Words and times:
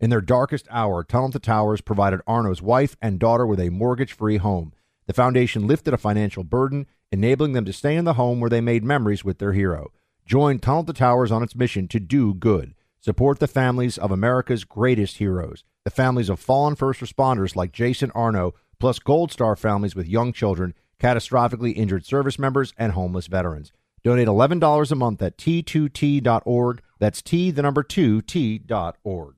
In 0.00 0.10
their 0.10 0.20
darkest 0.20 0.68
hour, 0.70 1.02
Tunnel 1.02 1.30
to 1.30 1.40
Towers 1.40 1.80
provided 1.80 2.20
Arno's 2.24 2.62
wife 2.62 2.96
and 3.02 3.18
daughter 3.18 3.44
with 3.44 3.58
a 3.58 3.70
mortgage 3.70 4.12
free 4.12 4.36
home. 4.36 4.72
The 5.06 5.12
foundation 5.12 5.66
lifted 5.66 5.92
a 5.92 5.98
financial 5.98 6.44
burden, 6.44 6.86
enabling 7.10 7.52
them 7.52 7.64
to 7.64 7.72
stay 7.72 7.96
in 7.96 8.04
the 8.04 8.14
home 8.14 8.38
where 8.38 8.50
they 8.50 8.60
made 8.60 8.84
memories 8.84 9.24
with 9.24 9.38
their 9.38 9.54
hero. 9.54 9.90
Join 10.24 10.60
Tunnel 10.60 10.84
to 10.84 10.92
Towers 10.92 11.32
on 11.32 11.42
its 11.42 11.56
mission 11.56 11.88
to 11.88 11.98
do 11.98 12.32
good. 12.32 12.74
Support 13.00 13.40
the 13.40 13.48
families 13.48 13.98
of 13.98 14.12
America's 14.12 14.64
greatest 14.64 15.16
heroes, 15.16 15.64
the 15.84 15.90
families 15.90 16.28
of 16.28 16.38
fallen 16.38 16.76
first 16.76 17.00
responders 17.00 17.56
like 17.56 17.72
Jason 17.72 18.12
Arno, 18.12 18.54
plus 18.78 19.00
Gold 19.00 19.32
Star 19.32 19.56
families 19.56 19.96
with 19.96 20.06
young 20.06 20.32
children, 20.32 20.74
catastrophically 21.00 21.74
injured 21.76 22.04
service 22.04 22.38
members, 22.38 22.72
and 22.78 22.92
homeless 22.92 23.26
veterans. 23.26 23.72
Donate 24.04 24.28
$11 24.28 24.92
a 24.92 24.94
month 24.94 25.22
at 25.22 25.38
t2t.org. 25.38 26.82
That's 27.00 27.22
T, 27.22 27.50
the 27.50 27.62
number 27.62 27.82
2, 27.82 28.22
t.org. 28.22 29.37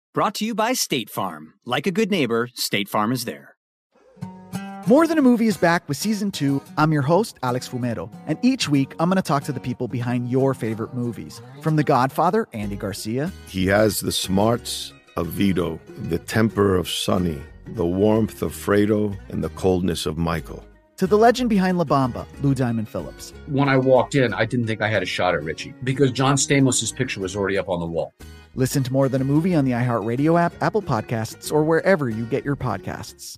Brought 0.13 0.35
to 0.35 0.45
you 0.45 0.53
by 0.53 0.73
State 0.73 1.09
Farm. 1.09 1.53
Like 1.65 1.87
a 1.87 1.91
good 1.91 2.11
neighbor, 2.11 2.49
State 2.53 2.89
Farm 2.89 3.13
is 3.13 3.23
there. 3.23 3.55
More 4.85 5.07
Than 5.07 5.17
a 5.17 5.21
Movie 5.21 5.47
is 5.47 5.55
back 5.55 5.87
with 5.87 5.95
season 5.95 6.31
two. 6.31 6.61
I'm 6.77 6.91
your 6.91 7.01
host, 7.01 7.37
Alex 7.43 7.69
Fumero, 7.69 8.13
and 8.27 8.37
each 8.41 8.67
week 8.67 8.93
I'm 8.99 9.07
going 9.07 9.15
to 9.15 9.21
talk 9.21 9.45
to 9.45 9.53
the 9.53 9.61
people 9.61 9.87
behind 9.87 10.29
your 10.29 10.53
favorite 10.53 10.93
movies. 10.93 11.41
From 11.61 11.77
The 11.77 11.85
Godfather, 11.85 12.49
Andy 12.51 12.75
Garcia. 12.75 13.31
He 13.47 13.67
has 13.67 14.01
the 14.01 14.11
smarts 14.11 14.91
of 15.15 15.27
Vito, 15.27 15.79
the 16.09 16.19
temper 16.19 16.75
of 16.75 16.89
Sonny, 16.89 17.41
the 17.67 17.85
warmth 17.85 18.41
of 18.41 18.51
Fredo, 18.51 19.17
and 19.29 19.41
the 19.41 19.49
coldness 19.51 20.05
of 20.05 20.17
Michael. 20.17 20.61
To 20.97 21.07
the 21.07 21.17
legend 21.17 21.49
behind 21.49 21.77
La 21.77 21.85
Bamba, 21.85 22.25
Lou 22.41 22.53
Diamond 22.53 22.89
Phillips. 22.89 23.31
When 23.47 23.69
I 23.69 23.77
walked 23.77 24.15
in, 24.15 24.33
I 24.33 24.43
didn't 24.43 24.67
think 24.67 24.81
I 24.81 24.89
had 24.89 25.03
a 25.03 25.05
shot 25.05 25.35
at 25.35 25.43
Richie 25.43 25.73
because 25.85 26.11
John 26.11 26.35
Stamos' 26.35 26.93
picture 26.93 27.21
was 27.21 27.33
already 27.33 27.57
up 27.57 27.69
on 27.69 27.79
the 27.79 27.85
wall. 27.85 28.13
Listen 28.55 28.83
to 28.83 28.91
More 28.91 29.07
Than 29.07 29.21
a 29.21 29.25
Movie 29.25 29.55
on 29.55 29.63
the 29.65 29.71
iHeartRadio 29.71 30.39
app, 30.39 30.53
Apple 30.61 30.81
Podcasts, 30.81 31.51
or 31.51 31.63
wherever 31.63 32.09
you 32.09 32.25
get 32.25 32.43
your 32.43 32.55
podcasts. 32.57 33.37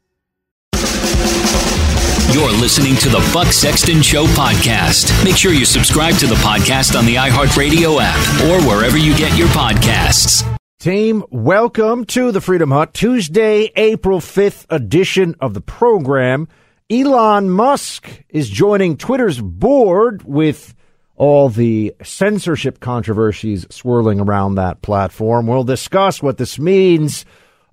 You're 2.33 2.52
listening 2.53 2.95
to 2.95 3.09
the 3.09 3.30
Buck 3.31 3.47
Sexton 3.47 4.02
Show 4.02 4.25
podcast. 4.25 5.23
Make 5.23 5.38
sure 5.38 5.53
you 5.53 5.66
subscribe 5.66 6.16
to 6.16 6.25
the 6.25 6.36
podcast 6.36 6.97
on 6.97 7.05
the 7.05 7.16
iHeartRadio 7.16 8.00
app 8.02 8.44
or 8.45 8.67
wherever 8.67 8.97
you 8.97 9.16
get 9.16 9.38
your 9.38 9.49
podcasts. 9.49 10.43
Team, 10.80 11.23
welcome 11.30 12.05
to 12.05 12.32
the 12.32 12.42
Freedom 12.42 12.71
Hut, 12.71 12.93
Tuesday, 12.93 13.71
April 13.76 14.20
5th 14.20 14.66
edition 14.70 15.36
of 15.39 15.54
the 15.54 15.61
program. 15.61 16.48
Elon 16.89 17.52
Musk 17.52 18.10
is 18.30 18.49
joining 18.49 18.98
Twitter's 18.98 19.39
board 19.39 20.23
with 20.23 20.73
all 21.15 21.49
the 21.49 21.93
censorship 22.03 22.79
controversies 22.79 23.65
swirling 23.69 24.19
around 24.19 24.55
that 24.55 24.81
platform. 24.81 25.47
We'll 25.47 25.63
discuss 25.63 26.23
what 26.23 26.37
this 26.37 26.57
means. 26.57 27.25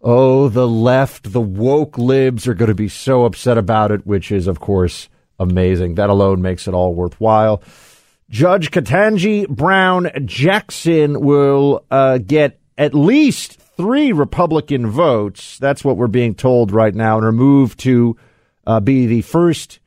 Oh, 0.03 0.49
the 0.49 0.69
left, 0.69 1.33
the 1.33 1.41
woke 1.41 1.99
libs 1.99 2.47
are 2.47 2.55
going 2.55 2.69
to 2.69 2.75
be 2.75 2.89
so 2.89 3.25
upset 3.25 3.59
about 3.59 3.91
it, 3.91 4.07
which 4.07 4.33
is, 4.33 4.47
of 4.47 4.61
course, 4.61 5.09
amazing. 5.39 5.95
That 5.97 6.11
alone 6.11 6.43
makes 6.43 6.69
it 6.69 6.75
all 6.75 6.95
worthwhile. 6.95 7.63
Judge 8.31 8.71
Ketanji 8.71 9.49
Brown 9.49 10.11
Jackson 10.25 11.21
will 11.21 11.85
uh, 11.91 12.19
get 12.19 12.61
at 12.79 12.95
least 12.95 13.61
three 13.77 14.13
Republican 14.13 14.87
votes. 14.87 15.59
That's 15.59 15.85
what 15.85 15.97
we're 15.97 16.07
being 16.07 16.35
told 16.35 16.71
right 16.71 16.95
now, 16.95 17.17
and 17.17 17.25
her 17.25 17.33
move 17.33 17.77
to 17.79 18.17
uh, 18.67 18.81
be 18.81 19.07
the 19.07 19.23
first 19.23 19.80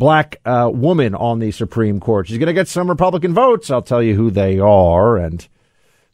black 0.00 0.40
uh, 0.46 0.70
woman 0.72 1.14
on 1.14 1.38
the 1.38 1.52
Supreme 1.52 2.00
Court. 2.00 2.26
She's 2.26 2.38
going 2.38 2.46
to 2.46 2.54
get 2.54 2.66
some 2.66 2.88
Republican 2.88 3.34
votes. 3.34 3.70
I'll 3.70 3.82
tell 3.82 4.02
you 4.02 4.16
who 4.16 4.30
they 4.30 4.58
are 4.58 5.18
and 5.18 5.46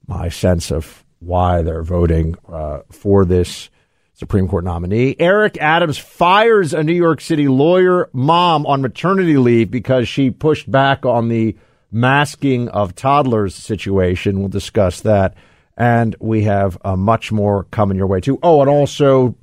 my 0.09 0.29
sense 0.29 0.73
of 0.73 1.05
why 1.21 1.63
they're 1.63 1.85
voting 1.85 2.37
uh, 2.49 2.81
for 2.91 3.25
this 3.25 3.71
Supreme 4.13 4.49
Court 4.49 4.65
nominee. 4.65 5.15
Eric 5.21 5.57
Adams 5.59 5.99
fires 5.99 6.75
a 6.75 6.83
New 6.83 6.95
York 6.95 7.21
City 7.21 7.47
lawyer 7.47 8.11
mom 8.13 8.67
on 8.67 8.83
maternity 8.83 9.37
leave 9.37 9.71
because 9.71 10.09
she 10.09 10.31
pushed 10.31 10.69
back 10.69 11.07
on 11.07 11.29
the 11.29 11.57
masking 11.93 12.69
of 12.71 12.95
toddlers 12.97 13.55
situation. 13.55 14.41
We'll 14.41 14.49
discuss 14.49 15.01
that. 15.03 15.35
And 15.77 16.17
we 16.19 16.43
have 16.43 16.77
uh, 16.85 16.97
much 16.97 17.31
more 17.31 17.65
coming 17.65 17.97
your 17.97 18.09
way, 18.09 18.21
too. 18.21 18.41
Oh, 18.43 18.63
and 18.63 18.71
also 18.71 19.37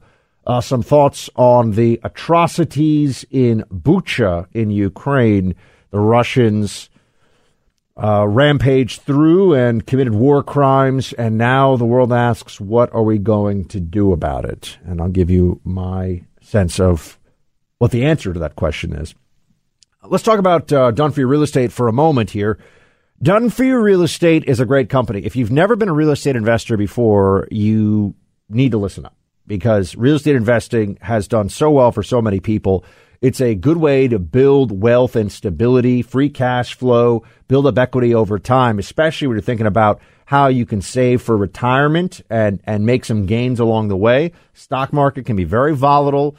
uh, 0.46 0.62
some 0.62 0.84
thoughts 0.84 1.30
on 1.36 1.72
the 1.72 2.00
atrocities 2.04 3.26
in 3.32 3.64
Bucha 3.72 4.48
in 4.54 4.70
Ukraine. 4.70 5.56
The 5.92 6.00
Russians 6.00 6.90
uh, 7.96 8.28
rampaged 8.28 9.02
through 9.02 9.54
and 9.54 9.86
committed 9.86 10.16
war 10.16 10.44
crimes, 10.44 11.14
and 11.14 11.38
now 11.38 11.76
the 11.76 11.86
world 11.86 12.12
asks, 12.12 12.60
what 12.60 12.94
are 12.94 13.04
we 13.04 13.18
going 13.20 13.66
to 13.66 13.80
do 13.80 14.12
about 14.12 14.46
it? 14.46 14.78
And 14.84 15.00
I'll 15.00 15.10
give 15.10 15.30
you 15.30 15.62
my 15.64 16.24
sense 16.42 16.80
of 16.80 17.20
what 17.78 17.92
the 17.92 18.06
answer 18.06 18.34
to 18.34 18.40
that 18.40 18.56
question 18.56 18.94
is. 18.94 19.14
Let's 20.04 20.24
talk 20.24 20.40
about 20.40 20.74
uh, 20.74 20.92
Real 20.92 21.44
Estate 21.44 21.72
for 21.72 21.88
a 21.88 21.94
moment 21.94 22.32
here. 22.32 22.60
You 23.22 23.78
Real 23.78 24.02
Estate 24.02 24.44
is 24.46 24.60
a 24.60 24.66
great 24.66 24.90
company. 24.90 25.22
If 25.22 25.38
you've 25.38 25.52
never 25.52 25.78
been 25.78 25.88
a 25.88 25.94
real 25.94 26.10
estate 26.10 26.36
investor 26.36 26.76
before, 26.76 27.48
you 27.50 28.16
need 28.50 28.72
to 28.72 28.78
listen 28.78 29.06
up 29.06 29.16
because 29.48 29.96
real 29.96 30.16
estate 30.16 30.36
investing 30.36 30.98
has 31.02 31.28
done 31.28 31.50
so 31.50 31.72
well 31.72 31.92
for 31.92 32.04
so 32.04 32.22
many 32.22 32.40
people. 32.40 32.86
It's 33.22 33.40
a 33.40 33.56
good 33.56 33.78
way 33.78 34.08
to 34.10 34.20
build 34.20 34.82
wealth 34.82 35.16
and 35.16 35.32
stability, 35.32 36.02
free 36.02 36.30
cash 36.30 36.76
flow, 36.76 37.24
build 37.48 37.66
up 37.68 37.78
equity 37.78 38.14
over 38.14 38.38
time, 38.38 38.80
especially 38.80 39.28
when 39.28 39.36
you're 39.36 39.42
thinking 39.42 39.66
about 39.68 40.02
how 40.26 40.48
you 40.48 40.66
can 40.66 40.82
save 40.82 41.22
for 41.22 41.38
retirement 41.38 42.22
and, 42.30 42.62
and 42.66 42.86
make 42.86 43.06
some 43.06 43.26
gains 43.26 43.60
along 43.60 43.88
the 43.88 43.98
way. 43.98 44.32
Stock 44.54 44.92
market 44.92 45.26
can 45.26 45.36
be 45.36 45.44
very 45.44 45.76
volatile. 45.76 46.36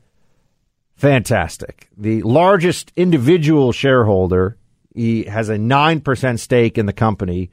fantastic. 0.95 1.89
The 1.97 2.21
largest 2.21 2.93
individual 2.95 3.71
shareholder 3.71 4.57
He 4.93 5.23
has 5.23 5.49
a 5.49 5.55
9% 5.55 6.39
stake 6.39 6.77
in 6.77 6.85
the 6.85 6.93
company 6.93 7.49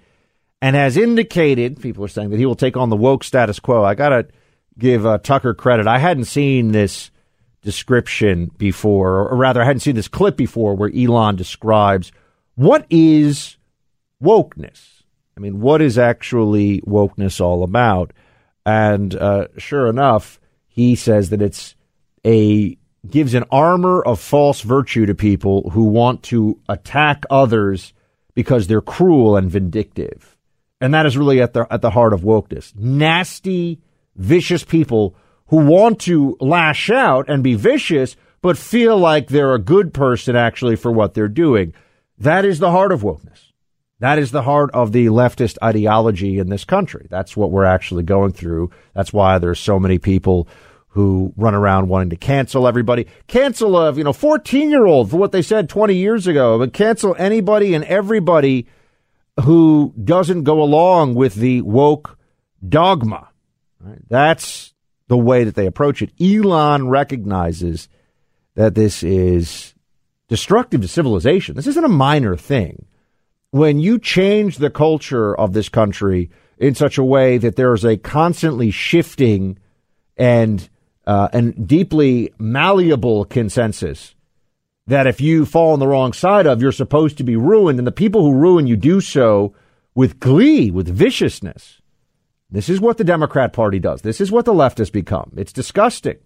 and 0.61 0.75
has 0.75 0.97
indicated, 0.97 1.81
people 1.81 2.05
are 2.05 2.09
saying 2.09 2.31
that 2.31 2.39
he 2.39 2.47
will 2.47 2.55
take 2.55 2.77
on 2.77 2.91
the 2.91 2.97
woke 2.97 3.25
status 3.25 3.61
quo. 3.61 3.85
I 3.85 3.95
got 3.95 4.09
to 4.11 4.29
give 4.77 5.07
uh, 5.07 5.19
Tucker 5.19 5.55
credit. 5.55 5.87
I 5.87 5.99
hadn't 5.99 6.25
seen 6.25 6.73
this 6.73 7.11
description 7.63 8.51
before, 8.57 9.29
or 9.29 9.37
rather, 9.37 9.63
I 9.63 9.67
hadn't 9.67 9.81
seen 9.81 9.95
this 9.95 10.09
clip 10.09 10.37
before 10.37 10.75
where 10.75 10.91
Elon 10.95 11.37
describes 11.37 12.13
what 12.55 12.87
is 12.91 13.57
wokeness. 14.23 15.03
I 15.37 15.41
mean, 15.41 15.61
what 15.61 15.81
is 15.81 15.99
actually 15.99 16.81
wokeness 16.81 17.41
all 17.41 17.63
about? 17.63 18.13
And 18.67 19.15
uh, 19.15 19.49
sure 19.57 19.89
enough, 19.89 20.41
he 20.67 20.97
says 20.97 21.31
that 21.31 21.43
it's 21.43 21.77
a 22.27 22.77
gives 23.09 23.35
an 23.35 23.45
armor 23.51 24.03
of 24.03 24.21
false 24.21 24.61
virtue 24.61 25.07
to 25.07 25.15
people 25.15 25.71
who 25.71 25.85
want 25.85 26.23
to 26.25 26.59
attack 26.69 27.25
others 27.31 27.93
because 28.35 28.67
they're 28.67 28.81
cruel 28.81 29.37
and 29.37 29.51
vindictive. 29.51 30.37
And 30.81 30.95
that 30.95 31.07
is 31.07 31.17
really 31.17 31.41
at 31.41 31.53
the 31.53 31.67
at 31.71 31.83
the 31.83 31.91
heart 31.91 32.13
of 32.13 32.21
wokeness. 32.21 32.75
Nasty, 32.77 33.81
vicious 34.15 34.65
people 34.65 35.15
who 35.47 35.57
want 35.67 36.01
to 36.01 36.37
lash 36.41 36.91
out 36.91 37.29
and 37.29 37.43
be 37.43 37.55
vicious 37.55 38.17
but 38.41 38.57
feel 38.57 38.97
like 38.97 39.29
they're 39.29 39.55
a 39.55 39.59
good 39.59 39.93
person 39.93 40.37
actually 40.37 40.77
for 40.77 40.93
what 40.93 41.15
they're 41.15 41.29
doing. 41.29 41.75
That 42.19 42.45
is 42.45 42.59
the 42.59 42.71
heart 42.71 42.93
of 42.93 43.03
wokeness. 43.03 43.53
That 44.01 44.19
is 44.19 44.31
the 44.31 44.43
heart 44.43 44.71
of 44.75 44.93
the 44.93 45.07
leftist 45.07 45.59
ideology 45.63 46.39
in 46.39 46.49
this 46.49 46.65
country. 46.65 47.09
That's 47.11 47.37
what 47.37 47.51
we're 47.51 47.65
actually 47.65 48.05
going 48.05 48.33
through. 48.33 48.71
That's 48.95 49.13
why 49.13 49.39
there's 49.39 49.59
so 49.59 49.81
many 49.81 49.99
people 49.99 50.47
who 50.91 51.33
run 51.37 51.55
around 51.55 51.89
wanting 51.89 52.11
to 52.11 52.17
cancel 52.17 52.69
everybody. 52.69 53.07
Cancel 53.27 53.77
a, 53.77 53.93
you 53.93 54.05
know, 54.05 54.13
14 54.13 54.71
year 54.71 54.87
old 54.87 55.11
for 55.11 55.17
what 55.17 55.33
they 55.33 55.43
said 55.43 55.69
20 55.69 55.95
years 55.95 56.27
ago, 56.27 56.59
but 56.59 56.73
cancel 56.73 57.17
anybody 57.19 57.75
and 57.75 57.85
everybody 57.85 58.67
who 59.45 59.93
doesn't 60.03 60.45
go 60.45 60.63
along 60.63 61.15
with 61.15 61.35
the 61.35 61.63
woke 61.63 62.19
dogma. 62.67 63.29
Right? 63.81 63.99
That's 64.09 64.75
the 65.09 65.17
way 65.17 65.45
that 65.45 65.55
they 65.55 65.67
approach 65.67 66.03
it. 66.03 66.11
Elon 66.21 66.89
recognizes 66.89 67.89
that 68.55 68.75
this 68.75 69.03
is 69.03 69.75
destructive 70.29 70.83
to 70.83 70.89
civilization. 70.89 71.57
This 71.57 71.67
isn't 71.67 71.85
a 71.85 71.89
minor 71.89 72.37
thing. 72.37 72.87
When 73.51 73.79
you 73.81 73.99
change 73.99 74.59
the 74.59 74.71
culture 74.71 75.35
of 75.35 75.53
this 75.55 75.69
country 75.69 76.31
in 76.59 76.75
such 76.75 76.99
a 76.99 77.05
way 77.05 77.39
that 77.39 77.57
there 77.57 77.73
is 77.73 77.85
a 77.85 77.97
constantly 77.97 78.71
shifting 78.71 79.59
and 80.17 80.69
uh, 81.07 81.29
and 81.33 81.67
deeply 81.67 82.35
malleable 82.39 83.25
consensus 83.25 84.15
that 84.89 85.07
if 85.07 85.21
you 85.21 85.45
fall 85.45 85.75
on 85.75 85.79
the 85.79 85.87
wrong 85.87 86.15
side 86.15 86.47
of, 86.47 86.63
you're 86.63 86.73
supposed 86.73 87.19
to 87.19 87.25
be 87.25 87.37
ruined, 87.37 87.79
and 87.79 87.87
the 87.87 87.93
people 87.93 88.23
who 88.23 88.33
ruin 88.33 88.67
you 88.67 88.75
do 88.75 89.01
so 89.01 89.55
with 89.95 90.19
glee, 90.19 90.71
with 90.71 90.89
viciousness. 90.89 91.81
This 92.51 92.71
is 92.71 92.81
what 92.81 92.97
the 92.97 93.05
Democrat 93.05 93.53
Party 93.53 93.79
does. 93.79 94.01
This 94.01 94.19
is 94.19 94.33
what 94.33 94.47
the 94.47 94.55
left 94.55 94.79
has 94.79 94.91
become. 94.91 95.33
It's 95.37 95.53
disgusting. 95.53 96.17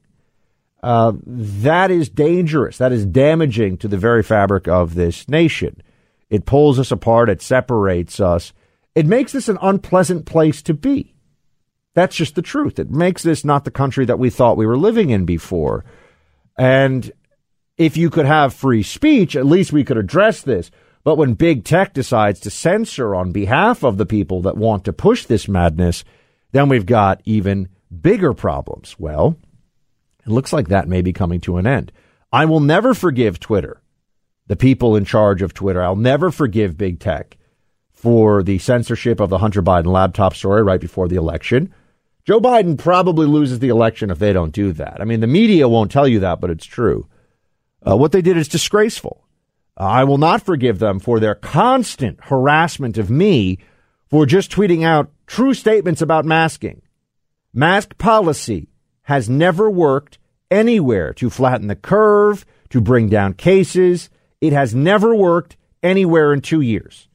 Uh, 0.81 1.13
that 1.27 1.91
is 1.91 2.09
dangerous. 2.09 2.79
That 2.79 2.93
is 2.93 3.05
damaging 3.05 3.79
to 3.79 3.89
the 3.89 3.99
very 3.99 4.23
fabric 4.23 4.69
of 4.69 4.95
this 4.95 5.29
nation. 5.29 5.83
It 6.31 6.47
pulls 6.47 6.79
us 6.79 6.93
apart. 6.93 7.29
It 7.29 7.43
separates 7.43 8.21
us. 8.21 8.53
It 8.95 9.07
makes 9.07 9.33
this 9.33 9.49
an 9.49 9.59
unpleasant 9.61 10.25
place 10.25 10.63
to 10.63 10.75
be. 10.75 11.17
That's 11.95 12.15
just 12.15 12.37
the 12.37 12.43
truth. 12.43 12.79
It 12.79 12.91
makes 12.91 13.25
this 13.25 13.45
not 13.45 13.65
the 13.65 13.73
country 13.73 14.05
that 14.05 14.21
we 14.21 14.31
thought 14.31 14.57
we 14.57 14.67
were 14.67 14.79
living 14.79 15.11
in 15.11 15.25
before. 15.25 15.85
And 16.57 17.11
if 17.83 17.97
you 17.97 18.11
could 18.11 18.27
have 18.27 18.55
free 18.55 18.83
speech, 18.83 19.37
at 19.37 19.47
least 19.47 19.73
we 19.73 19.85
could 19.85 19.97
address 19.97 20.43
this. 20.43 20.71
But 21.05 21.17
when 21.17 21.35
big 21.35 21.65
tech 21.65 21.93
decides 21.93 22.41
to 22.41 22.51
censor 22.51 23.15
on 23.15 23.33
behalf 23.33 23.83
of 23.83 23.97
the 23.99 24.07
people 24.07 24.43
that 24.43 24.57
want 24.57 24.85
to 24.85 24.93
push 24.93 25.27
this 25.27 25.49
madness, 25.49 26.05
then 26.53 26.69
we've 26.69 26.87
got 26.87 27.21
even 27.25 27.69
bigger 28.01 28.33
problems. 28.33 28.97
Well, 28.99 29.37
it 30.25 30.31
looks 30.31 30.53
like 30.53 30.69
that 30.69 30.89
may 30.89 31.03
be 31.03 31.13
coming 31.13 31.41
to 31.41 31.57
an 31.57 31.67
end. 31.67 31.91
I 32.33 32.45
will 32.45 32.61
never 32.61 32.95
forgive 32.95 33.41
Twitter, 33.41 33.83
the 34.47 34.57
people 34.57 34.95
in 34.97 35.05
charge 35.05 35.43
of 35.43 35.53
Twitter. 35.53 35.83
I'll 35.83 35.97
never 35.97 36.31
forgive 36.31 36.79
big 36.79 37.01
tech 37.01 37.37
for 37.93 38.43
the 38.43 38.59
censorship 38.59 39.21
of 39.21 39.31
the 39.31 39.39
Hunter 39.39 39.63
Biden 39.63 39.87
laptop 39.87 40.35
story 40.35 40.63
right 40.63 40.81
before 40.81 41.09
the 41.09 41.17
election. 41.17 41.73
Joe 42.25 42.41
Biden 42.41 42.79
probably 42.79 43.27
loses 43.27 43.59
the 43.59 43.69
election 43.69 44.11
if 44.11 44.21
they 44.21 44.33
don't 44.33 44.53
do 44.53 44.73
that. 44.73 45.01
I 45.01 45.05
mean, 45.05 45.21
the 45.21 45.27
media 45.27 45.69
won't 45.69 45.91
tell 45.91 46.07
you 46.07 46.21
that, 46.21 46.41
but 46.41 46.51
it's 46.51 46.65
true. 46.65 47.09
Uh, 47.87 47.97
what 47.97 48.13
they 48.13 48.23
did 48.23 48.37
is 48.37 48.49
disgraceful. 48.49 49.27
Uh, 49.79 49.85
I 49.85 50.05
will 50.05 50.19
not 50.19 50.43
forgive 50.43 50.79
them 50.79 50.99
for 50.99 51.19
their 51.19 51.35
constant 51.35 52.19
harassment 52.25 52.99
of 52.99 53.11
me 53.11 53.59
for 54.09 54.27
just 54.27 54.51
tweeting 54.51 54.85
out 54.85 55.11
true 55.27 55.55
statements 55.55 56.03
about 56.03 56.25
masking. 56.25 56.83
Mask 57.55 57.97
policy 57.99 58.69
has 59.03 59.29
never 59.29 59.71
worked 59.71 60.19
anywhere 60.51 61.13
to 61.15 61.31
flatten 61.31 61.67
the 61.67 61.77
curve, 61.77 62.45
to 62.71 62.81
bring 62.81 63.09
down 63.09 63.35
cases. 63.35 64.11
It 64.41 64.53
has 64.53 64.75
never 64.75 65.15
worked 65.15 65.57
anywhere 65.83 66.33
in 66.33 66.41
two 66.41 66.61
years. 66.61 67.09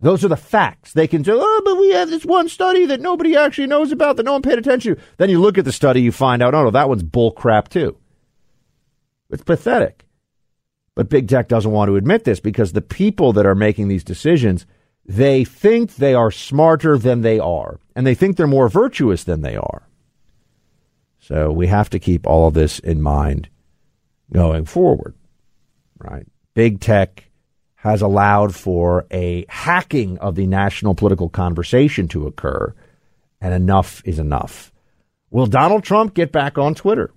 Those 0.00 0.24
are 0.24 0.28
the 0.28 0.36
facts. 0.36 0.94
They 0.94 1.06
can 1.06 1.22
say, 1.22 1.32
oh, 1.34 1.62
but 1.64 1.76
we 1.76 1.90
have 1.92 2.08
this 2.08 2.24
one 2.24 2.48
study 2.48 2.86
that 2.86 3.02
nobody 3.02 3.36
actually 3.36 3.66
knows 3.66 3.92
about 3.92 4.16
that 4.16 4.22
no 4.22 4.32
one 4.32 4.42
paid 4.42 4.58
attention 4.58 4.96
to. 4.96 5.02
Then 5.18 5.28
you 5.28 5.40
look 5.40 5.58
at 5.58 5.66
the 5.66 5.72
study, 5.72 6.00
you 6.00 6.10
find 6.10 6.42
out, 6.42 6.54
oh, 6.54 6.64
no, 6.64 6.70
that 6.70 6.88
one's 6.88 7.02
bull 7.02 7.32
crap 7.32 7.68
too. 7.68 7.99
It's 9.30 9.42
pathetic. 9.42 10.04
But 10.94 11.08
big 11.08 11.28
tech 11.28 11.48
doesn't 11.48 11.70
want 11.70 11.88
to 11.88 11.96
admit 11.96 12.24
this 12.24 12.40
because 12.40 12.72
the 12.72 12.80
people 12.82 13.32
that 13.34 13.46
are 13.46 13.54
making 13.54 13.88
these 13.88 14.04
decisions, 14.04 14.66
they 15.04 15.44
think 15.44 15.96
they 15.96 16.14
are 16.14 16.30
smarter 16.30 16.98
than 16.98 17.22
they 17.22 17.38
are, 17.38 17.78
and 17.94 18.06
they 18.06 18.14
think 18.14 18.36
they're 18.36 18.46
more 18.46 18.68
virtuous 18.68 19.24
than 19.24 19.40
they 19.40 19.56
are. 19.56 19.88
So 21.20 21.52
we 21.52 21.68
have 21.68 21.90
to 21.90 21.98
keep 21.98 22.26
all 22.26 22.48
of 22.48 22.54
this 22.54 22.78
in 22.80 23.00
mind 23.00 23.48
going 24.32 24.64
forward, 24.64 25.14
right? 25.98 26.26
Big 26.54 26.80
tech 26.80 27.30
has 27.76 28.02
allowed 28.02 28.54
for 28.54 29.06
a 29.10 29.46
hacking 29.48 30.18
of 30.18 30.34
the 30.34 30.46
national 30.46 30.94
political 30.94 31.28
conversation 31.28 32.08
to 32.08 32.26
occur, 32.26 32.74
and 33.40 33.54
enough 33.54 34.02
is 34.04 34.18
enough. 34.18 34.72
Will 35.30 35.46
Donald 35.46 35.84
Trump 35.84 36.14
get 36.14 36.32
back 36.32 36.58
on 36.58 36.74
Twitter? 36.74 37.10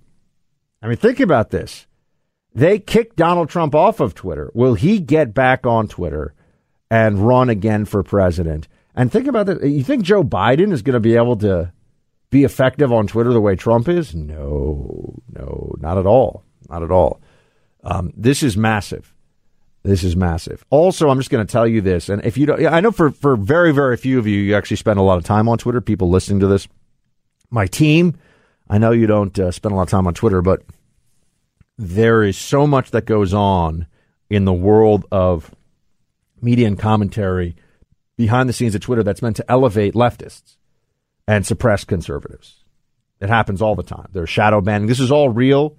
I 0.80 0.86
mean, 0.86 0.96
think 0.96 1.20
about 1.20 1.50
this. 1.50 1.86
They 2.54 2.78
kicked 2.78 3.16
Donald 3.16 3.48
Trump 3.48 3.74
off 3.74 4.00
of 4.00 4.14
Twitter. 4.14 4.50
Will 4.54 4.74
he 4.74 5.00
get 5.00 5.34
back 5.34 5.66
on 5.66 5.88
Twitter 5.88 6.34
and 6.90 7.26
run 7.26 7.48
again 7.48 7.84
for 7.84 8.02
president? 8.02 8.68
And 8.94 9.10
think 9.10 9.26
about 9.26 9.46
that. 9.46 9.64
You 9.64 9.82
think 9.82 10.04
Joe 10.04 10.22
Biden 10.22 10.72
is 10.72 10.82
going 10.82 10.94
to 10.94 11.00
be 11.00 11.16
able 11.16 11.36
to 11.38 11.72
be 12.30 12.44
effective 12.44 12.92
on 12.92 13.06
Twitter 13.06 13.32
the 13.32 13.40
way 13.40 13.56
Trump 13.56 13.88
is? 13.88 14.14
No, 14.14 15.20
no, 15.32 15.74
not 15.78 15.98
at 15.98 16.06
all. 16.06 16.44
Not 16.68 16.82
at 16.82 16.90
all. 16.90 17.20
Um, 17.82 18.12
this 18.16 18.42
is 18.42 18.56
massive. 18.56 19.12
This 19.82 20.02
is 20.02 20.16
massive. 20.16 20.64
Also, 20.70 21.10
I'm 21.10 21.18
just 21.18 21.30
going 21.30 21.46
to 21.46 21.52
tell 21.52 21.66
you 21.66 21.82
this, 21.82 22.08
and 22.08 22.24
if 22.24 22.38
you 22.38 22.46
don't, 22.46 22.64
I 22.66 22.80
know 22.80 22.90
for 22.90 23.10
for 23.10 23.36
very 23.36 23.70
very 23.70 23.98
few 23.98 24.18
of 24.18 24.26
you, 24.26 24.38
you 24.38 24.56
actually 24.56 24.78
spend 24.78 24.98
a 24.98 25.02
lot 25.02 25.18
of 25.18 25.24
time 25.24 25.46
on 25.46 25.58
Twitter. 25.58 25.82
People 25.82 26.08
listening 26.08 26.40
to 26.40 26.46
this, 26.46 26.66
my 27.50 27.66
team, 27.66 28.16
I 28.70 28.78
know 28.78 28.92
you 28.92 29.06
don't 29.06 29.38
uh, 29.38 29.50
spend 29.50 29.72
a 29.74 29.76
lot 29.76 29.82
of 29.82 29.90
time 29.90 30.06
on 30.06 30.14
Twitter, 30.14 30.40
but 30.40 30.62
there 31.76 32.22
is 32.22 32.36
so 32.36 32.66
much 32.66 32.90
that 32.92 33.04
goes 33.04 33.34
on 33.34 33.86
in 34.30 34.44
the 34.44 34.52
world 34.52 35.06
of 35.10 35.54
media 36.40 36.66
and 36.66 36.78
commentary 36.78 37.56
behind 38.16 38.48
the 38.48 38.52
scenes 38.52 38.74
at 38.74 38.82
Twitter 38.82 39.02
that's 39.02 39.22
meant 39.22 39.36
to 39.36 39.50
elevate 39.50 39.94
leftists 39.94 40.56
and 41.26 41.46
suppress 41.46 41.84
conservatives. 41.84 42.64
It 43.20 43.28
happens 43.28 43.62
all 43.62 43.74
the 43.74 43.82
time. 43.82 44.08
There's 44.12 44.30
shadow 44.30 44.60
banning. 44.60 44.86
This 44.86 45.00
is 45.00 45.10
all 45.10 45.30
real. 45.30 45.76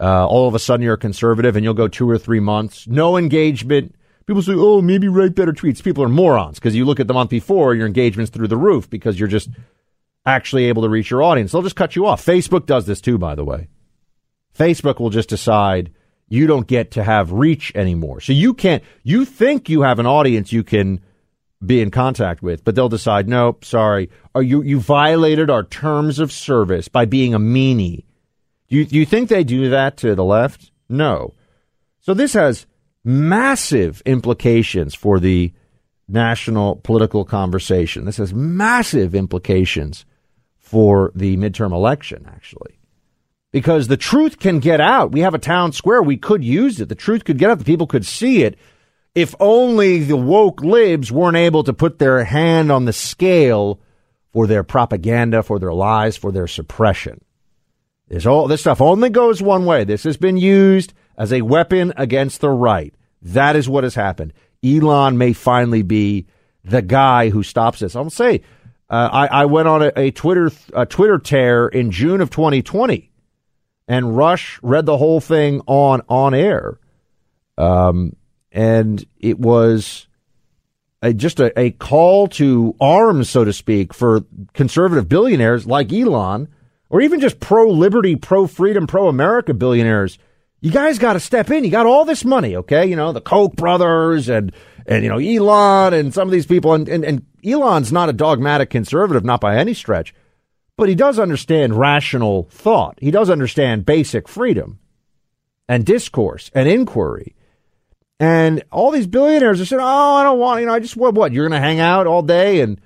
Uh, 0.00 0.26
all 0.26 0.48
of 0.48 0.54
a 0.54 0.58
sudden 0.58 0.84
you're 0.84 0.94
a 0.94 0.98
conservative 0.98 1.56
and 1.56 1.64
you'll 1.64 1.74
go 1.74 1.88
two 1.88 2.08
or 2.08 2.16
three 2.16 2.40
months, 2.40 2.86
no 2.86 3.16
engagement. 3.16 3.94
People 4.26 4.42
say, 4.42 4.52
oh, 4.54 4.80
maybe 4.80 5.08
write 5.08 5.34
better 5.34 5.52
tweets. 5.52 5.82
People 5.82 6.04
are 6.04 6.08
morons 6.08 6.58
because 6.58 6.74
you 6.74 6.84
look 6.84 7.00
at 7.00 7.08
the 7.08 7.14
month 7.14 7.30
before, 7.30 7.74
your 7.74 7.86
engagement's 7.86 8.30
through 8.30 8.48
the 8.48 8.56
roof 8.56 8.88
because 8.88 9.18
you're 9.18 9.28
just 9.28 9.50
actually 10.24 10.66
able 10.66 10.82
to 10.82 10.88
reach 10.88 11.10
your 11.10 11.22
audience. 11.22 11.52
They'll 11.52 11.62
just 11.62 11.76
cut 11.76 11.96
you 11.96 12.06
off. 12.06 12.24
Facebook 12.24 12.64
does 12.64 12.86
this 12.86 13.00
too, 13.00 13.18
by 13.18 13.34
the 13.34 13.44
way. 13.44 13.68
Facebook 14.56 15.00
will 15.00 15.10
just 15.10 15.28
decide 15.28 15.92
you 16.28 16.46
don't 16.46 16.66
get 16.66 16.92
to 16.92 17.02
have 17.02 17.32
reach 17.32 17.72
anymore. 17.74 18.20
So 18.20 18.32
you 18.32 18.54
can't, 18.54 18.82
you 19.02 19.24
think 19.24 19.68
you 19.68 19.82
have 19.82 19.98
an 19.98 20.06
audience 20.06 20.52
you 20.52 20.62
can 20.62 21.00
be 21.64 21.80
in 21.80 21.90
contact 21.90 22.42
with, 22.42 22.64
but 22.64 22.74
they'll 22.74 22.88
decide, 22.88 23.28
nope, 23.28 23.64
sorry. 23.64 24.10
Are 24.34 24.42
you, 24.42 24.62
you 24.62 24.80
violated 24.80 25.50
our 25.50 25.64
terms 25.64 26.18
of 26.18 26.32
service 26.32 26.88
by 26.88 27.04
being 27.04 27.34
a 27.34 27.38
meanie 27.38 28.04
you, 28.70 28.84
do 28.86 28.96
you 28.96 29.04
think 29.04 29.28
they 29.28 29.44
do 29.44 29.68
that 29.70 29.98
to 29.98 30.14
the 30.14 30.24
left? 30.24 30.70
No. 30.88 31.34
So 32.00 32.14
this 32.14 32.32
has 32.32 32.66
massive 33.04 34.00
implications 34.06 34.94
for 34.94 35.20
the 35.20 35.52
national 36.08 36.76
political 36.76 37.24
conversation. 37.24 38.04
This 38.04 38.16
has 38.16 38.32
massive 38.32 39.14
implications 39.14 40.06
for 40.56 41.10
the 41.14 41.36
midterm 41.36 41.72
election, 41.72 42.26
actually. 42.32 42.78
Because 43.52 43.88
the 43.88 43.96
truth 43.96 44.38
can 44.38 44.60
get 44.60 44.80
out. 44.80 45.12
We 45.12 45.20
have 45.20 45.34
a 45.34 45.38
town 45.38 45.72
square. 45.72 46.02
We 46.02 46.16
could 46.16 46.44
use 46.44 46.80
it. 46.80 46.88
The 46.88 46.94
truth 46.94 47.24
could 47.24 47.38
get 47.38 47.50
out. 47.50 47.58
The 47.58 47.64
people 47.64 47.86
could 47.86 48.06
see 48.06 48.44
it. 48.44 48.56
If 49.14 49.34
only 49.40 50.04
the 50.04 50.16
woke 50.16 50.60
libs 50.62 51.10
weren't 51.10 51.36
able 51.36 51.64
to 51.64 51.72
put 51.72 51.98
their 51.98 52.24
hand 52.24 52.70
on 52.70 52.84
the 52.84 52.92
scale 52.92 53.80
for 54.32 54.46
their 54.46 54.62
propaganda, 54.62 55.42
for 55.42 55.58
their 55.58 55.72
lies, 55.72 56.16
for 56.16 56.30
their 56.30 56.46
suppression. 56.46 57.20
This 58.06 58.26
all 58.26 58.48
this 58.48 58.60
stuff 58.60 58.80
only 58.80 59.08
goes 59.08 59.40
one 59.40 59.64
way. 59.64 59.84
This 59.84 60.04
has 60.04 60.16
been 60.16 60.36
used 60.36 60.92
as 61.16 61.32
a 61.32 61.42
weapon 61.42 61.92
against 61.96 62.40
the 62.40 62.50
right. 62.50 62.94
That 63.22 63.56
is 63.56 63.68
what 63.68 63.84
has 63.84 63.94
happened. 63.94 64.32
Elon 64.64 65.16
may 65.16 65.32
finally 65.32 65.82
be 65.82 66.26
the 66.64 66.82
guy 66.82 67.30
who 67.30 67.42
stops 67.42 67.80
this. 67.80 67.94
I'll 67.96 68.10
say, 68.10 68.42
uh, 68.88 69.08
I, 69.12 69.26
I, 69.26 69.44
went 69.44 69.68
on 69.68 69.82
a, 69.82 69.92
a 69.96 70.10
Twitter 70.10 70.50
a 70.74 70.86
Twitter 70.86 71.18
tear 71.18 71.68
in 71.68 71.90
June 71.92 72.20
of 72.20 72.30
2020, 72.30 73.09
and 73.90 74.16
Rush 74.16 74.60
read 74.62 74.86
the 74.86 74.96
whole 74.96 75.20
thing 75.20 75.60
on 75.66 76.02
on 76.08 76.32
air, 76.32 76.78
um, 77.58 78.14
and 78.52 79.04
it 79.18 79.38
was 79.38 80.06
a, 81.02 81.12
just 81.12 81.40
a, 81.40 81.58
a 81.58 81.72
call 81.72 82.28
to 82.28 82.76
arms, 82.80 83.28
so 83.28 83.44
to 83.44 83.52
speak, 83.52 83.92
for 83.92 84.20
conservative 84.54 85.08
billionaires 85.08 85.66
like 85.66 85.92
Elon, 85.92 86.48
or 86.88 87.00
even 87.00 87.18
just 87.18 87.40
pro 87.40 87.68
liberty, 87.68 88.14
pro 88.14 88.46
freedom, 88.46 88.86
pro 88.86 89.08
America 89.08 89.52
billionaires 89.52 90.18
you 90.60 90.70
guys 90.70 90.98
got 90.98 91.14
to 91.14 91.20
step 91.20 91.50
in. 91.50 91.64
You 91.64 91.70
got 91.70 91.86
all 91.86 92.04
this 92.04 92.24
money, 92.24 92.56
okay? 92.56 92.86
You 92.86 92.96
know, 92.96 93.12
the 93.12 93.20
Koch 93.20 93.54
brothers 93.56 94.28
and, 94.28 94.52
and, 94.86 95.02
you 95.02 95.08
know, 95.08 95.18
Elon 95.18 95.94
and 95.94 96.12
some 96.12 96.28
of 96.28 96.32
these 96.32 96.46
people. 96.46 96.74
And, 96.74 96.88
and, 96.88 97.04
and 97.04 97.26
Elon's 97.44 97.90
not 97.92 98.08
a 98.08 98.12
dogmatic 98.12 98.70
conservative, 98.70 99.24
not 99.24 99.40
by 99.40 99.56
any 99.56 99.74
stretch, 99.74 100.14
but 100.80 100.88
he 100.88 100.94
does 100.94 101.18
understand 101.18 101.78
rational 101.78 102.48
thought. 102.50 102.98
He 103.02 103.10
does 103.10 103.28
understand 103.28 103.84
basic 103.84 104.26
freedom 104.26 104.78
and 105.68 105.84
discourse 105.84 106.50
and 106.54 106.66
inquiry. 106.66 107.36
And 108.18 108.64
all 108.72 108.90
these 108.90 109.06
billionaires 109.06 109.60
are 109.60 109.66
saying, 109.66 109.82
oh, 109.82 110.14
I 110.14 110.22
don't 110.22 110.38
want, 110.38 110.60
you 110.60 110.66
know, 110.66 110.72
I 110.72 110.80
just, 110.80 110.96
what, 110.96 111.12
what, 111.12 111.32
you're 111.32 111.46
going 111.46 111.60
to 111.60 111.66
hang 111.66 111.80
out 111.80 112.06
all 112.06 112.22
day 112.22 112.62
and, 112.62 112.80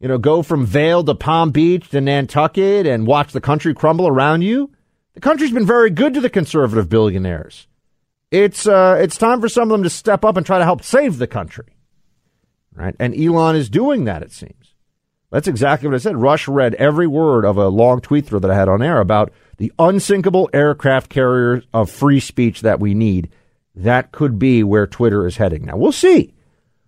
you 0.00 0.08
know, 0.08 0.18
go 0.18 0.42
from 0.42 0.66
Vail 0.66 1.04
to 1.04 1.14
Palm 1.14 1.52
Beach 1.52 1.88
to 1.90 2.00
Nantucket 2.00 2.84
and 2.84 3.06
watch 3.06 3.30
the 3.30 3.40
country 3.40 3.72
crumble 3.74 4.08
around 4.08 4.42
you? 4.42 4.72
The 5.14 5.20
country's 5.20 5.52
been 5.52 5.66
very 5.66 5.90
good 5.90 6.14
to 6.14 6.20
the 6.20 6.28
conservative 6.28 6.88
billionaires. 6.88 7.68
It's 8.32 8.66
uh, 8.66 8.98
it's 9.00 9.16
time 9.16 9.40
for 9.40 9.48
some 9.48 9.70
of 9.70 9.78
them 9.78 9.84
to 9.84 9.90
step 9.90 10.24
up 10.24 10.36
and 10.36 10.44
try 10.44 10.58
to 10.58 10.64
help 10.64 10.82
save 10.82 11.18
the 11.18 11.28
country, 11.28 11.76
right? 12.74 12.96
And 12.98 13.14
Elon 13.14 13.54
is 13.54 13.70
doing 13.70 14.02
that. 14.06 14.24
It 14.24 14.32
seems. 14.32 14.65
That's 15.30 15.48
exactly 15.48 15.88
what 15.88 15.94
I 15.94 15.98
said. 15.98 16.16
Rush 16.16 16.46
read 16.46 16.74
every 16.74 17.06
word 17.06 17.44
of 17.44 17.56
a 17.56 17.68
long 17.68 18.00
tweet 18.00 18.26
thread 18.26 18.42
that 18.42 18.50
I 18.50 18.54
had 18.54 18.68
on 18.68 18.82
air 18.82 19.00
about 19.00 19.32
the 19.58 19.72
unsinkable 19.78 20.48
aircraft 20.52 21.10
carrier 21.10 21.62
of 21.74 21.90
free 21.90 22.20
speech 22.20 22.60
that 22.62 22.80
we 22.80 22.94
need. 22.94 23.30
That 23.74 24.12
could 24.12 24.38
be 24.38 24.62
where 24.62 24.86
Twitter 24.86 25.26
is 25.26 25.36
heading. 25.36 25.66
Now 25.66 25.76
we'll 25.76 25.92
see. 25.92 26.32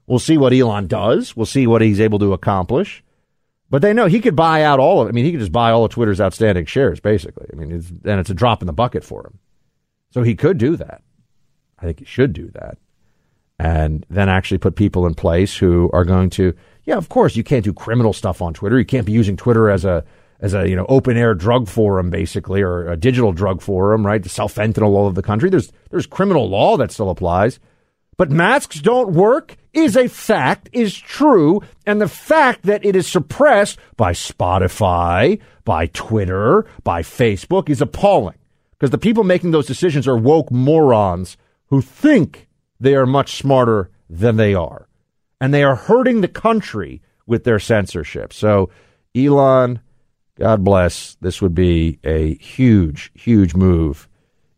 We'll 0.07 0.19
see 0.19 0.39
what 0.39 0.55
Elon 0.55 0.87
does. 0.87 1.37
We'll 1.37 1.47
see 1.47 1.67
what 1.67 1.83
he's 1.83 2.01
able 2.01 2.19
to 2.21 2.33
accomplish. 2.33 3.03
But 3.71 3.83
they 3.83 3.93
know 3.93 4.07
he 4.07 4.21
could 4.21 4.37
buy 4.37 4.63
out 4.63 4.81
all 4.81 5.03
of. 5.03 5.09
I 5.09 5.11
mean, 5.11 5.27
he 5.27 5.33
could 5.33 5.41
just 5.41 5.53
buy 5.53 5.71
all 5.71 5.85
of 5.85 5.91
Twitter's 5.91 6.21
outstanding 6.21 6.65
shares, 6.65 7.01
basically. 7.01 7.47
I 7.53 7.57
mean, 7.57 7.71
it's, 7.71 7.91
and 7.91 8.19
it's 8.19 8.31
a 8.31 8.35
drop 8.35 8.63
in 8.63 8.67
the 8.67 8.73
bucket 8.73 9.05
for 9.05 9.27
him. 9.27 9.39
So 10.11 10.23
he 10.23 10.35
could 10.35 10.57
do 10.57 10.77
that. 10.77 11.03
I 11.79 11.85
think 11.85 11.99
he 11.99 12.07
should 12.07 12.33
do 12.33 12.49
that, 12.55 12.79
and 13.59 14.07
then 14.09 14.29
actually 14.29 14.59
put 14.59 14.75
people 14.75 15.07
in 15.07 15.15
place 15.15 15.57
who 15.57 15.91
are 15.93 16.05
going 16.05 16.31
to. 16.31 16.55
Yeah, 16.89 16.97
of 16.97 17.11
course, 17.11 17.37
you 17.37 17.45
can't 17.45 17.67
do 17.67 17.75
criminal 17.75 18.15
stuff 18.15 18.41
on 18.41 18.55
Twitter. 18.55 18.79
You 18.79 18.87
can't 18.87 19.05
be 19.05 19.13
using 19.13 19.37
Twitter 19.37 19.69
as 19.69 19.85
a 19.85 20.07
as 20.41 20.55
a 20.55 20.67
you 20.67 20.75
know 20.75 20.87
open 20.89 21.19
air 21.19 21.35
drug 21.35 21.69
forum, 21.69 22.09
basically, 22.09 22.63
or 22.63 22.91
a 22.91 22.97
digital 22.97 23.31
drug 23.31 23.61
forum, 23.61 24.07
right? 24.07 24.23
To 24.23 24.29
sell 24.31 24.49
fentanyl 24.49 24.95
all 24.95 25.05
over 25.05 25.15
the 25.15 25.21
country. 25.21 25.51
There's 25.51 25.71
there's 25.91 26.07
criminal 26.07 26.49
law 26.49 26.79
that 26.79 26.91
still 26.91 27.11
applies. 27.11 27.61
But 28.17 28.31
masks 28.31 28.81
don't 28.81 29.13
work 29.13 29.59
is 29.75 29.99
a 29.99 30.09
fact, 30.09 30.71
is 30.73 30.97
true, 30.97 31.61
and 31.85 32.01
the 32.01 32.09
fact 32.09 32.63
that 32.63 32.87
it 32.87 32.97
is 32.97 33.07
suppressed 33.07 33.79
by 33.99 34.13
Spotify, 34.13 35.43
by 35.67 35.89
Twitter, 35.89 36.65
by 36.85 37.03
Facebook 37.03 37.69
is 37.69 37.83
appalling. 37.83 38.39
Because 38.71 38.93
the 38.93 38.97
people 38.97 39.25
making 39.25 39.51
those 39.51 39.67
decisions 39.67 40.09
are 40.09 40.17
woke 40.17 40.51
morons 40.51 41.37
who 41.67 41.83
think 41.83 42.49
they 42.81 42.95
are 42.95 43.05
much 43.05 43.37
smarter 43.37 43.91
than 44.09 44.37
they 44.37 44.55
are. 44.55 44.88
And 45.41 45.55
they 45.55 45.63
are 45.63 45.77
hurting 45.77 46.21
the 46.21 46.29
country 46.29 47.03
with 47.27 47.45
their 47.45 47.59
censorship. 47.59 48.33
So, 48.33 48.71
Elon, 49.15 49.81
God 50.37 50.65
bless, 50.65 51.17
this 51.21 51.43
would 51.43 51.55
be 51.55 51.99
a 52.05 52.35
huge, 52.35 53.11
huge 53.15 53.55
move 53.55 54.09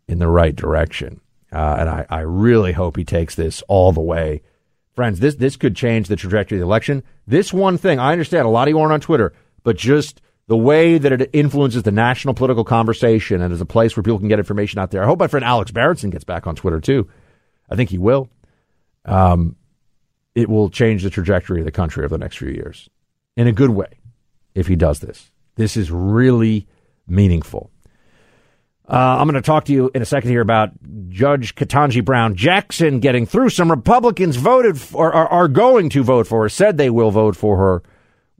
in 0.08 0.18
the 0.18 0.28
right 0.28 0.54
direction. 0.54 1.20
Uh, 1.52 1.76
and 1.80 1.88
I, 1.88 2.06
I 2.08 2.20
really 2.20 2.72
hope 2.72 2.96
he 2.96 3.04
takes 3.04 3.34
this 3.34 3.62
all 3.68 3.92
the 3.92 4.00
way. 4.00 4.42
Friends, 4.94 5.20
this, 5.20 5.36
this 5.36 5.56
could 5.56 5.74
change 5.74 6.08
the 6.08 6.16
trajectory 6.16 6.58
of 6.58 6.60
the 6.60 6.66
election. 6.66 7.02
This 7.26 7.52
one 7.52 7.78
thing, 7.78 7.98
I 7.98 8.12
understand 8.12 8.46
a 8.46 8.50
lot 8.50 8.68
of 8.68 8.70
you 8.70 8.78
aren't 8.78 8.92
on 8.92 9.00
Twitter, 9.00 9.32
but 9.62 9.76
just 9.76 10.20
the 10.46 10.56
way 10.56 10.98
that 10.98 11.12
it 11.12 11.30
influences 11.32 11.84
the 11.84 11.92
national 11.92 12.34
political 12.34 12.64
conversation 12.64 13.40
and 13.40 13.52
is 13.52 13.60
a 13.60 13.66
place 13.66 13.96
where 13.96 14.02
people 14.02 14.18
can 14.18 14.28
get 14.28 14.38
information 14.38 14.78
out 14.78 14.90
there. 14.90 15.02
I 15.02 15.06
hope 15.06 15.18
my 15.18 15.28
friend 15.28 15.44
Alex 15.44 15.70
Berenson 15.70 16.10
gets 16.10 16.24
back 16.24 16.46
on 16.46 16.56
Twitter 16.56 16.80
too. 16.80 17.08
I 17.70 17.76
think 17.76 17.90
he 17.90 17.98
will. 17.98 18.28
Um, 19.04 19.56
it 20.34 20.48
will 20.48 20.70
change 20.70 21.02
the 21.02 21.10
trajectory 21.10 21.60
of 21.60 21.64
the 21.64 21.72
country 21.72 22.04
over 22.04 22.16
the 22.16 22.22
next 22.22 22.36
few 22.36 22.50
years 22.50 22.88
in 23.36 23.46
a 23.46 23.52
good 23.52 23.70
way 23.70 23.88
if 24.54 24.66
he 24.66 24.76
does 24.76 25.00
this. 25.00 25.30
This 25.56 25.76
is 25.76 25.90
really 25.90 26.66
meaningful. 27.06 27.70
Uh, 28.88 29.18
I'm 29.20 29.28
going 29.28 29.40
to 29.40 29.42
talk 29.42 29.66
to 29.66 29.72
you 29.72 29.90
in 29.94 30.02
a 30.02 30.04
second 30.04 30.30
here 30.30 30.40
about 30.40 30.70
Judge 31.08 31.54
Ketanji 31.54 32.04
Brown 32.04 32.34
Jackson 32.34 32.98
getting 32.98 33.24
through. 33.24 33.50
Some 33.50 33.70
Republicans 33.70 34.34
voted 34.34 34.80
for, 34.80 35.12
are, 35.12 35.28
are 35.28 35.48
going 35.48 35.90
to 35.90 36.02
vote 36.02 36.26
for 36.26 36.42
her, 36.42 36.48
said 36.48 36.76
they 36.76 36.90
will 36.90 37.12
vote 37.12 37.36
for 37.36 37.56
her. 37.56 37.82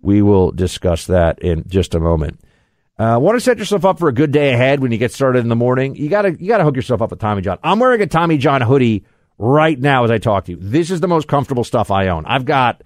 We 0.01 0.23
will 0.23 0.51
discuss 0.51 1.07
that 1.07 1.39
in 1.39 1.69
just 1.69 1.95
a 1.95 2.01
moment. 2.01 2.41
Uh, 2.99 3.19
want 3.21 3.37
to 3.37 3.41
set 3.41 3.59
yourself 3.59 3.85
up 3.85 3.99
for 3.99 4.09
a 4.09 4.13
good 4.13 4.33
day 4.33 4.53
ahead 4.53 4.81
when 4.81 4.91
you 4.91 4.99
get 4.99 5.13
started 5.13 5.39
in 5.39 5.49
the 5.49 5.57
morning? 5.57 5.95
You 5.95 6.09
gotta 6.09 6.37
you 6.39 6.49
gotta 6.49 6.65
hook 6.65 6.77
yourself 6.77 7.01
up 7.01 7.11
with 7.11 7.19
Tommy 7.19 7.41
John. 7.41 7.59
I'm 7.63 7.79
wearing 7.79 8.03
a 8.03 8.07
Tommy 8.07 8.37
John 8.37 8.61
hoodie 8.61 9.05
right 9.41 9.79
now 9.81 10.05
as 10.05 10.11
I 10.11 10.19
talk 10.19 10.45
to 10.45 10.53
you. 10.53 10.59
This 10.61 10.91
is 10.91 11.01
the 11.01 11.09
most 11.09 11.27
comfortable 11.27 11.65
stuff 11.65 11.91
I 11.91 12.09
own. 12.09 12.27
I've 12.27 12.45
got 12.45 12.83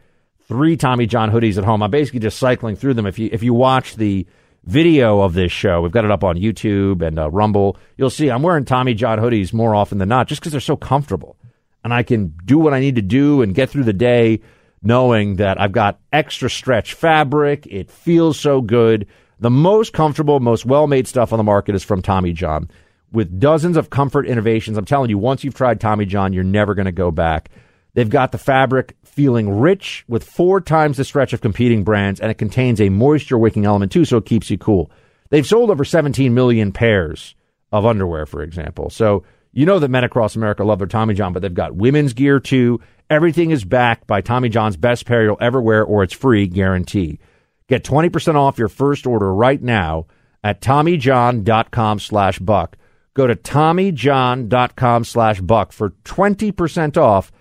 three 0.46 0.76
Tommy 0.76 1.06
John 1.06 1.30
hoodies 1.30 1.58
at 1.58 1.64
home. 1.64 1.82
I'm 1.82 1.90
basically 1.90 2.20
just 2.20 2.38
cycling 2.38 2.76
through 2.76 2.94
them. 2.94 3.06
If 3.06 3.18
you 3.18 3.28
if 3.32 3.42
you 3.42 3.52
watch 3.52 3.96
the 3.96 4.26
video 4.66 5.20
of 5.20 5.34
this 5.34 5.52
show. 5.52 5.82
We've 5.82 5.92
got 5.92 6.04
it 6.04 6.10
up 6.10 6.24
on 6.24 6.36
YouTube 6.36 7.02
and 7.02 7.18
uh, 7.18 7.30
Rumble. 7.30 7.76
You'll 7.98 8.08
see 8.08 8.30
I'm 8.30 8.42
wearing 8.42 8.64
Tommy 8.64 8.94
John 8.94 9.18
hoodies 9.18 9.52
more 9.52 9.74
often 9.74 9.98
than 9.98 10.08
not 10.08 10.26
just 10.26 10.40
because 10.40 10.52
they're 10.52 10.60
so 10.60 10.76
comfortable. 10.76 11.36
And 11.82 11.92
I 11.92 12.02
can 12.02 12.34
do 12.44 12.58
what 12.58 12.72
I 12.72 12.80
need 12.80 12.96
to 12.96 13.02
do 13.02 13.42
and 13.42 13.54
get 13.54 13.68
through 13.68 13.84
the 13.84 13.92
day 13.92 14.40
knowing 14.82 15.36
that 15.36 15.60
I've 15.60 15.72
got 15.72 16.00
extra 16.12 16.48
stretch 16.48 16.94
fabric. 16.94 17.66
It 17.66 17.90
feels 17.90 18.40
so 18.40 18.62
good. 18.62 19.06
The 19.38 19.50
most 19.50 19.92
comfortable, 19.92 20.40
most 20.40 20.64
well 20.64 20.86
made 20.86 21.06
stuff 21.06 21.32
on 21.32 21.36
the 21.36 21.44
market 21.44 21.74
is 21.74 21.84
from 21.84 22.00
Tommy 22.00 22.32
John. 22.32 22.70
With 23.12 23.38
dozens 23.38 23.76
of 23.76 23.90
comfort 23.90 24.26
innovations, 24.26 24.76
I'm 24.76 24.84
telling 24.84 25.10
you, 25.10 25.18
once 25.18 25.44
you've 25.44 25.54
tried 25.54 25.80
Tommy 25.80 26.04
John, 26.04 26.32
you're 26.32 26.44
never 26.44 26.74
going 26.74 26.86
to 26.86 26.92
go 26.92 27.10
back. 27.10 27.50
They've 27.94 28.10
got 28.10 28.32
the 28.32 28.38
fabric 28.38 28.96
feeling 29.04 29.60
rich 29.60 30.04
with 30.08 30.24
four 30.24 30.60
times 30.60 30.96
the 30.96 31.04
stretch 31.04 31.32
of 31.32 31.40
competing 31.40 31.84
brands, 31.84 32.20
and 32.20 32.30
it 32.30 32.38
contains 32.38 32.80
a 32.80 32.88
moisture 32.88 33.38
wicking 33.38 33.64
element 33.64 33.92
too, 33.92 34.04
so 34.04 34.16
it 34.16 34.26
keeps 34.26 34.50
you 34.50 34.58
cool. 34.58 34.90
They've 35.30 35.46
sold 35.46 35.70
over 35.70 35.84
17 35.84 36.34
million 36.34 36.72
pairs 36.72 37.36
of 37.70 37.86
underwear, 37.86 38.26
for 38.26 38.42
example. 38.42 38.90
So 38.90 39.24
you 39.52 39.66
know 39.66 39.78
that 39.78 39.90
men 39.90 40.04
across 40.04 40.34
America 40.34 40.64
love 40.64 40.78
their 40.78 40.88
Tommy 40.88 41.14
John, 41.14 41.32
but 41.32 41.42
they've 41.42 41.54
got 41.54 41.76
women's 41.76 42.12
gear 42.12 42.40
too. 42.40 42.80
Everything 43.08 43.52
is 43.52 43.64
backed 43.64 44.06
by 44.06 44.20
Tommy 44.20 44.48
John's 44.48 44.76
best 44.76 45.06
pair 45.06 45.22
you'll 45.22 45.38
ever 45.40 45.62
wear, 45.62 45.84
or 45.84 46.02
it's 46.02 46.12
free 46.12 46.48
guarantee. 46.48 47.20
Get 47.68 47.84
20% 47.84 48.34
off 48.34 48.58
your 48.58 48.68
first 48.68 49.06
order 49.06 49.32
right 49.32 49.62
now 49.62 50.06
at 50.42 50.60
TommyJohn.com 50.60 51.98
slash 52.00 52.38
buck. 52.40 52.76
Go 53.14 53.26
to 53.26 53.36
TommyJohn.com 53.36 55.04
slash 55.04 55.40
buck 55.40 55.72
for 55.72 55.90
20% 56.04 56.96
off 56.96 57.32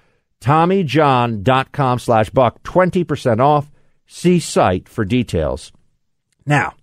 TommyJohn.com 0.43 1.99
slash 1.99 2.29
buck, 2.29 2.61
20% 2.63 3.39
off. 3.39 3.71
See 4.05 4.39
site 4.39 4.89
for 4.89 5.05
details. 5.05 5.71
Now, 6.45 6.73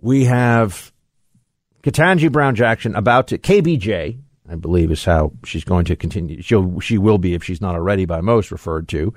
we 0.00 0.24
have 0.24 0.92
Ketanji 1.84 2.32
Brown 2.32 2.56
Jackson 2.56 2.96
about 2.96 3.28
to, 3.28 3.38
KBJ, 3.38 4.20
I 4.48 4.54
believe 4.56 4.90
is 4.90 5.04
how 5.04 5.32
she's 5.44 5.62
going 5.62 5.84
to 5.84 5.94
continue. 5.94 6.42
She'll, 6.42 6.80
she 6.80 6.98
will 6.98 7.18
be, 7.18 7.34
if 7.34 7.44
she's 7.44 7.60
not 7.60 7.76
already 7.76 8.06
by 8.06 8.20
most 8.22 8.50
referred 8.50 8.88
to, 8.88 9.14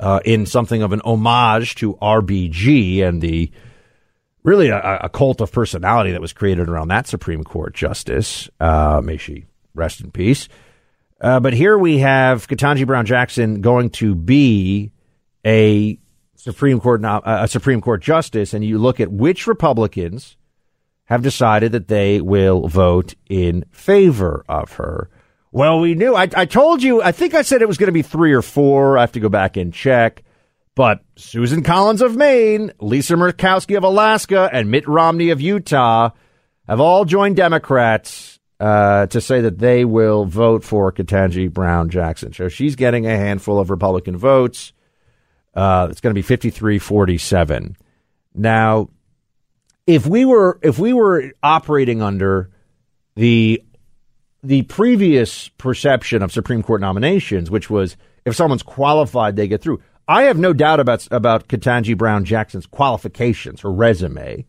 uh, 0.00 0.18
in 0.24 0.44
something 0.44 0.82
of 0.82 0.92
an 0.92 1.00
homage 1.04 1.76
to 1.76 1.94
RBG 1.94 3.00
and 3.00 3.22
the 3.22 3.52
really 4.44 4.68
a, 4.68 4.98
a, 5.02 5.08
cult 5.08 5.40
of 5.40 5.50
personality 5.50 6.12
that 6.12 6.20
was 6.20 6.32
created 6.32 6.68
around 6.68 6.88
that 6.88 7.06
Supreme 7.06 7.42
Court 7.42 7.74
justice. 7.74 8.48
Uh, 8.60 9.00
may 9.02 9.16
she 9.16 9.46
rest 9.74 10.00
in 10.00 10.10
peace. 10.10 10.48
Uh, 11.20 11.40
but 11.40 11.54
here 11.54 11.78
we 11.78 11.98
have 11.98 12.46
Ketanji 12.46 12.86
Brown 12.86 13.06
Jackson 13.06 13.62
going 13.62 13.90
to 13.90 14.14
be 14.14 14.92
a 15.44 15.98
Supreme 16.36 16.78
Court 16.80 17.00
a 17.04 17.48
Supreme 17.48 17.80
Court 17.80 18.02
justice, 18.02 18.52
and 18.52 18.62
you 18.62 18.78
look 18.78 19.00
at 19.00 19.10
which 19.10 19.46
Republicans 19.46 20.36
have 21.04 21.22
decided 21.22 21.72
that 21.72 21.88
they 21.88 22.20
will 22.20 22.68
vote 22.68 23.14
in 23.28 23.64
favor 23.70 24.44
of 24.48 24.72
her. 24.72 25.08
Well, 25.52 25.80
we 25.80 25.94
knew. 25.94 26.14
I, 26.14 26.28
I 26.36 26.44
told 26.44 26.82
you. 26.82 27.00
I 27.00 27.12
think 27.12 27.32
I 27.32 27.42
said 27.42 27.62
it 27.62 27.68
was 27.68 27.78
going 27.78 27.88
to 27.88 27.92
be 27.92 28.02
three 28.02 28.32
or 28.32 28.42
four. 28.42 28.98
I 28.98 29.02
have 29.02 29.12
to 29.12 29.20
go 29.20 29.28
back 29.28 29.56
and 29.56 29.72
check. 29.72 30.24
But 30.74 31.02
Susan 31.16 31.62
Collins 31.62 32.02
of 32.02 32.16
Maine, 32.16 32.72
Lisa 32.80 33.14
Murkowski 33.14 33.76
of 33.76 33.84
Alaska, 33.84 34.50
and 34.52 34.70
Mitt 34.70 34.88
Romney 34.88 35.30
of 35.30 35.40
Utah 35.40 36.10
have 36.66 36.80
all 36.80 37.04
joined 37.04 37.36
Democrats 37.36 38.40
uh, 38.58 39.06
to 39.06 39.20
say 39.20 39.40
that 39.42 39.58
they 39.58 39.84
will 39.84 40.24
vote 40.24 40.64
for 40.64 40.90
Ketanji 40.90 41.52
Brown 41.52 41.90
Jackson. 41.90 42.32
So 42.32 42.48
she's 42.48 42.76
getting 42.76 43.06
a 43.06 43.16
handful 43.16 43.58
of 43.60 43.70
Republican 43.70 44.16
votes. 44.16 44.72
Uh, 45.54 45.88
it's 45.90 46.00
going 46.00 46.12
to 46.12 46.18
be 46.18 46.22
53 46.22 46.78
47. 46.78 47.76
Now, 48.34 48.88
if 49.86 50.06
we 50.06 50.24
were 50.24 50.58
if 50.62 50.78
we 50.78 50.92
were 50.92 51.32
operating 51.42 52.02
under 52.02 52.50
the 53.14 53.62
the 54.42 54.62
previous 54.62 55.48
perception 55.50 56.22
of 56.22 56.32
Supreme 56.32 56.62
Court 56.62 56.80
nominations, 56.80 57.50
which 57.50 57.70
was 57.70 57.96
if 58.24 58.34
someone's 58.34 58.62
qualified, 58.62 59.36
they 59.36 59.46
get 59.46 59.62
through. 59.62 59.80
I 60.06 60.24
have 60.24 60.38
no 60.38 60.52
doubt 60.52 60.80
about 60.80 61.06
about 61.10 61.48
Ketanji 61.48 61.96
Brown 61.96 62.24
Jackson's 62.24 62.66
qualifications, 62.66 63.62
her 63.62 63.72
resume. 63.72 64.46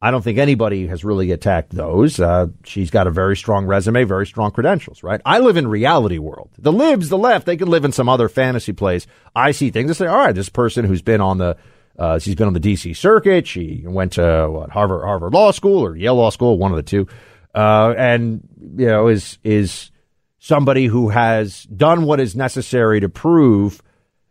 I 0.00 0.12
don't 0.12 0.22
think 0.22 0.38
anybody 0.38 0.86
has 0.86 1.04
really 1.04 1.32
attacked 1.32 1.74
those. 1.74 2.20
Uh, 2.20 2.46
she's 2.64 2.90
got 2.90 3.08
a 3.08 3.10
very 3.10 3.36
strong 3.36 3.66
resume, 3.66 4.04
very 4.04 4.26
strong 4.26 4.52
credentials, 4.52 5.02
right? 5.02 5.20
I 5.26 5.40
live 5.40 5.56
in 5.56 5.66
reality 5.66 6.18
world. 6.18 6.50
The 6.56 6.72
libs, 6.72 7.08
the 7.08 7.18
left, 7.18 7.46
they 7.46 7.56
can 7.56 7.66
live 7.66 7.84
in 7.84 7.90
some 7.90 8.08
other 8.08 8.28
fantasy 8.28 8.72
place. 8.72 9.08
I 9.34 9.50
see 9.50 9.70
things 9.70 9.90
and 9.90 9.96
say, 9.96 10.06
all 10.06 10.16
right, 10.16 10.34
this 10.34 10.48
person 10.48 10.84
who's 10.84 11.02
been 11.02 11.20
on 11.20 11.38
the 11.38 11.56
uh, 11.98 12.18
she's 12.20 12.36
been 12.36 12.46
on 12.46 12.52
the 12.52 12.60
D.C. 12.60 12.94
circuit. 12.94 13.46
She 13.46 13.82
went 13.84 14.12
to 14.12 14.48
what 14.48 14.70
Harvard 14.70 15.02
Harvard 15.02 15.34
Law 15.34 15.50
School 15.50 15.84
or 15.84 15.96
Yale 15.96 16.14
Law 16.14 16.30
School, 16.30 16.56
one 16.56 16.70
of 16.70 16.76
the 16.76 16.82
two, 16.84 17.08
uh, 17.54 17.92
and 17.98 18.48
you 18.76 18.86
know 18.86 19.08
is 19.08 19.38
is 19.42 19.90
somebody 20.38 20.86
who 20.86 21.08
has 21.08 21.64
done 21.64 22.04
what 22.04 22.20
is 22.20 22.36
necessary 22.36 23.00
to 23.00 23.08
prove 23.08 23.82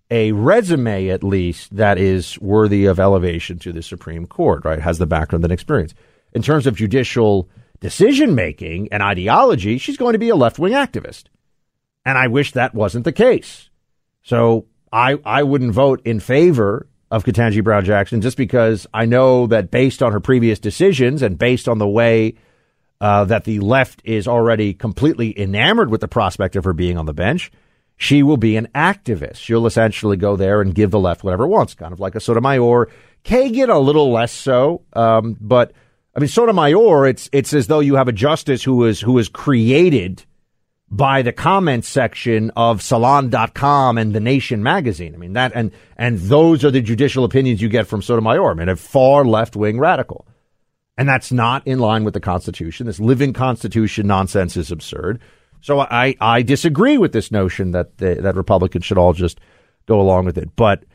a 0.10 0.32
resume 0.32 1.10
at 1.10 1.24
least 1.24 1.76
that 1.76 1.98
is 1.98 2.40
worthy 2.40 2.86
of 2.86 3.00
elevation 3.00 3.60
to 3.60 3.74
the 3.74 3.82
Supreme 3.82 4.26
Court. 4.26 4.66
Right, 4.66 4.80
has 4.80 4.98
the 4.98 5.06
background 5.06 5.44
and 5.44 5.54
experience 5.54 5.94
in 6.34 6.42
terms 6.42 6.68
of 6.68 6.76
judicial 6.76 7.50
decision 7.80 8.36
making 8.36 8.90
and 8.92 9.04
ideology. 9.04 9.78
She's 9.78 9.98
going 9.98 10.14
to 10.14 10.20
be 10.20 10.30
a 10.30 10.36
left 10.36 10.60
wing 10.60 10.74
activist, 10.74 11.26
and 12.06 12.18
I 12.18 12.28
wish 12.28 12.54
that 12.54 12.74
wasn't 12.74 13.06
the 13.06 13.12
case. 13.12 13.70
So 14.24 14.66
I 14.92 15.20
I 15.26 15.44
wouldn't 15.44 15.74
vote 15.74 16.02
in 16.06 16.20
favor 16.20 16.88
of 17.10 17.24
Ketanji 17.24 17.64
Brown 17.64 17.86
Jackson 17.86 18.22
just 18.22 18.38
because 18.38 18.86
I 18.94 19.06
know 19.06 19.48
that 19.48 19.72
based 19.72 20.04
on 20.04 20.12
her 20.12 20.20
previous 20.20 20.60
decisions 20.60 21.22
and 21.22 21.38
based 21.38 21.68
on 21.68 21.78
the 21.78 21.88
way 21.88 22.36
uh, 23.00 23.26
that 23.26 23.46
the 23.46 23.60
left 23.60 24.02
is 24.04 24.28
already 24.28 24.74
completely 24.74 25.38
enamored 25.40 25.90
with 25.90 26.02
the 26.02 26.08
prospect 26.08 26.56
of 26.56 26.64
her 26.64 26.74
being 26.74 26.98
on 26.98 27.06
the 27.06 27.14
bench, 27.14 27.52
she 27.98 28.24
will 28.24 28.38
be 28.38 28.56
an 28.56 28.68
activist. 28.74 29.38
She'll 29.38 29.66
essentially 29.66 30.18
go 30.18 30.36
there 30.36 30.62
and 30.62 30.74
give 30.74 30.92
the 30.92 31.00
left 31.00 31.24
whatever 31.24 31.44
it 31.44 31.50
wants, 31.50 31.74
kind 31.74 31.92
of 31.92 32.00
like 32.00 32.16
a 32.16 32.20
Sotomayor. 32.20 32.89
Kagan 33.25 33.70
a 33.70 33.80
little 33.80 34.12
less 34.12 34.32
so, 34.32 34.84
um, 34.94 35.36
but 35.42 35.74
I 36.16 36.20
mean 36.20 36.30
Sotomayor. 36.30 37.08
It's 37.08 37.30
it's 37.34 37.54
as 37.54 37.68
though 37.68 37.80
you 37.82 37.96
have 37.96 38.08
a 38.08 38.13
justice 38.13 38.63
who 38.63 38.86
is 38.86 39.01
who 39.01 39.18
is 39.18 39.27
created 39.27 40.24
by 40.89 41.22
the 41.22 41.34
comments 41.34 41.89
section 41.89 42.51
of 42.56 42.82
salon.com 42.82 43.98
and 43.98 44.13
the 44.13 44.20
nation 44.20 44.63
magazine. 44.63 45.13
I 45.13 45.18
mean, 45.18 45.34
that, 45.34 45.51
and, 45.54 45.72
and 45.98 46.18
those 46.18 46.63
are 46.63 46.72
the 46.72 46.82
judicial 46.82 47.25
opinions 47.25 47.62
you 47.62 47.70
get 47.70 47.88
from 47.88 48.01
Sotomayor. 48.01 48.51
I 48.51 48.54
mean, 48.54 48.70
a 48.70 48.75
far 48.75 49.25
left 49.25 49.56
wing 49.56 49.80
radical. 49.80 50.25
And 50.98 51.08
that's 51.08 51.32
not 51.32 51.68
in 51.68 51.80
line 51.80 52.06
with 52.06 52.13
the 52.13 52.20
Constitution. 52.20 52.88
This 52.88 53.00
living 53.00 53.34
Constitution 53.34 54.08
nonsense 54.08 54.58
is 54.58 54.72
absurd. 54.72 55.20
So 55.67 55.81
I, 55.81 56.15
I 56.21 56.43
disagree 56.43 56.97
with 56.97 57.12
this 57.12 57.29
notion 57.29 57.71
that, 57.71 57.97
the, 57.97 58.15
that 58.21 58.38
Republicans 58.38 58.86
should 58.86 58.97
all 58.97 59.12
just 59.12 59.41
go 59.86 60.00
along 60.00 60.24
with 60.24 60.38
it. 60.38 60.55
But, 60.55 60.86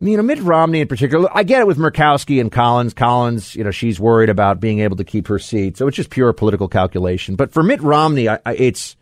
you 0.00 0.18
know, 0.18 0.22
Mitt 0.22 0.38
Romney 0.40 0.82
in 0.82 0.86
particular, 0.86 1.30
I 1.32 1.44
get 1.44 1.62
it 1.62 1.66
with 1.66 1.78
Murkowski 1.78 2.38
and 2.38 2.52
Collins. 2.52 2.92
Collins, 2.92 3.56
you 3.56 3.64
know, 3.64 3.70
she's 3.70 3.98
worried 3.98 4.28
about 4.28 4.60
being 4.60 4.80
able 4.80 4.96
to 4.96 5.04
keep 5.04 5.28
her 5.28 5.38
seat. 5.38 5.78
So 5.78 5.88
it's 5.88 5.96
just 5.96 6.10
pure 6.10 6.34
political 6.34 6.68
calculation. 6.68 7.36
But 7.36 7.52
for 7.52 7.62
Mitt 7.62 7.80
Romney, 7.80 8.28
I, 8.28 8.38
I, 8.44 8.52
it's, 8.56 8.96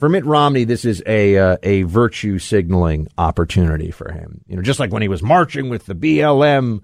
for 0.00 0.08
Mitt 0.08 0.24
Romney, 0.24 0.64
this 0.64 0.84
is 0.84 1.00
a 1.06 1.38
uh, 1.38 1.56
a 1.62 1.82
virtue 1.82 2.40
signaling 2.40 3.06
opportunity 3.18 3.92
for 3.92 4.10
him. 4.10 4.40
You 4.48 4.56
know, 4.56 4.62
just 4.62 4.80
like 4.80 4.92
when 4.92 5.02
he 5.02 5.08
was 5.08 5.22
marching 5.22 5.70
with 5.70 5.86
the 5.86 5.94
BLM 5.94 6.82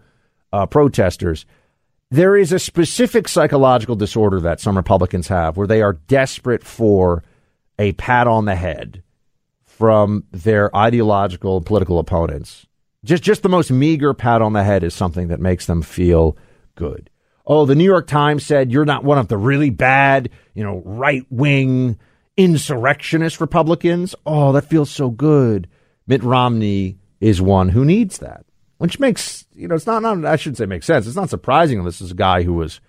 uh, 0.52 0.66
protesters, 0.66 1.46
there 2.14 2.36
is 2.36 2.52
a 2.52 2.60
specific 2.60 3.26
psychological 3.26 3.96
disorder 3.96 4.38
that 4.40 4.60
some 4.60 4.76
Republicans 4.76 5.26
have, 5.26 5.56
where 5.56 5.66
they 5.66 5.82
are 5.82 5.94
desperate 5.94 6.62
for 6.62 7.24
a 7.76 7.92
pat 7.92 8.28
on 8.28 8.44
the 8.44 8.54
head 8.54 9.02
from 9.64 10.22
their 10.30 10.74
ideological 10.76 11.60
political 11.60 11.98
opponents. 11.98 12.66
Just 13.04 13.24
just 13.24 13.42
the 13.42 13.48
most 13.48 13.72
meager 13.72 14.14
pat 14.14 14.42
on 14.42 14.52
the 14.52 14.62
head 14.62 14.84
is 14.84 14.94
something 14.94 15.26
that 15.28 15.40
makes 15.40 15.66
them 15.66 15.82
feel 15.82 16.36
good. 16.76 17.10
Oh, 17.46 17.66
the 17.66 17.74
New 17.74 17.84
York 17.84 18.06
Times 18.06 18.46
said 18.46 18.70
you're 18.70 18.84
not 18.84 19.04
one 19.04 19.18
of 19.18 19.26
the 19.26 19.36
really 19.36 19.70
bad, 19.70 20.30
you 20.54 20.62
know, 20.62 20.82
right 20.84 21.26
wing 21.30 21.98
insurrectionist 22.36 23.40
Republicans. 23.40 24.14
Oh, 24.24 24.52
that 24.52 24.70
feels 24.70 24.90
so 24.90 25.10
good. 25.10 25.68
Mitt 26.06 26.22
Romney 26.22 26.98
is 27.20 27.42
one 27.42 27.70
who 27.70 27.84
needs 27.84 28.18
that, 28.18 28.46
which 28.78 28.98
makes, 28.98 29.46
you 29.54 29.68
know, 29.68 29.74
it's 29.74 29.86
not, 29.86 30.02
not 30.02 30.24
I 30.24 30.36
shouldn't 30.36 30.58
say 30.58 30.66
makes 30.66 30.86
sense. 30.86 31.06
It's 31.06 31.16
not 31.16 31.30
surprising. 31.30 31.82
This 31.84 32.00
is 32.00 32.10
a 32.10 32.14
guy 32.16 32.42
who 32.42 32.54
was 32.54 32.80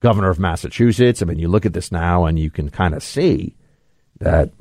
governor 0.00 0.30
of 0.30 0.38
Massachusetts. 0.38 1.22
I 1.22 1.24
mean, 1.24 1.38
you 1.38 1.48
look 1.48 1.66
at 1.66 1.72
this 1.72 1.90
now 1.90 2.26
and 2.26 2.38
you 2.38 2.50
can 2.50 2.70
kind 2.70 2.94
of 2.94 3.02
see 3.02 3.56
that 4.20 4.52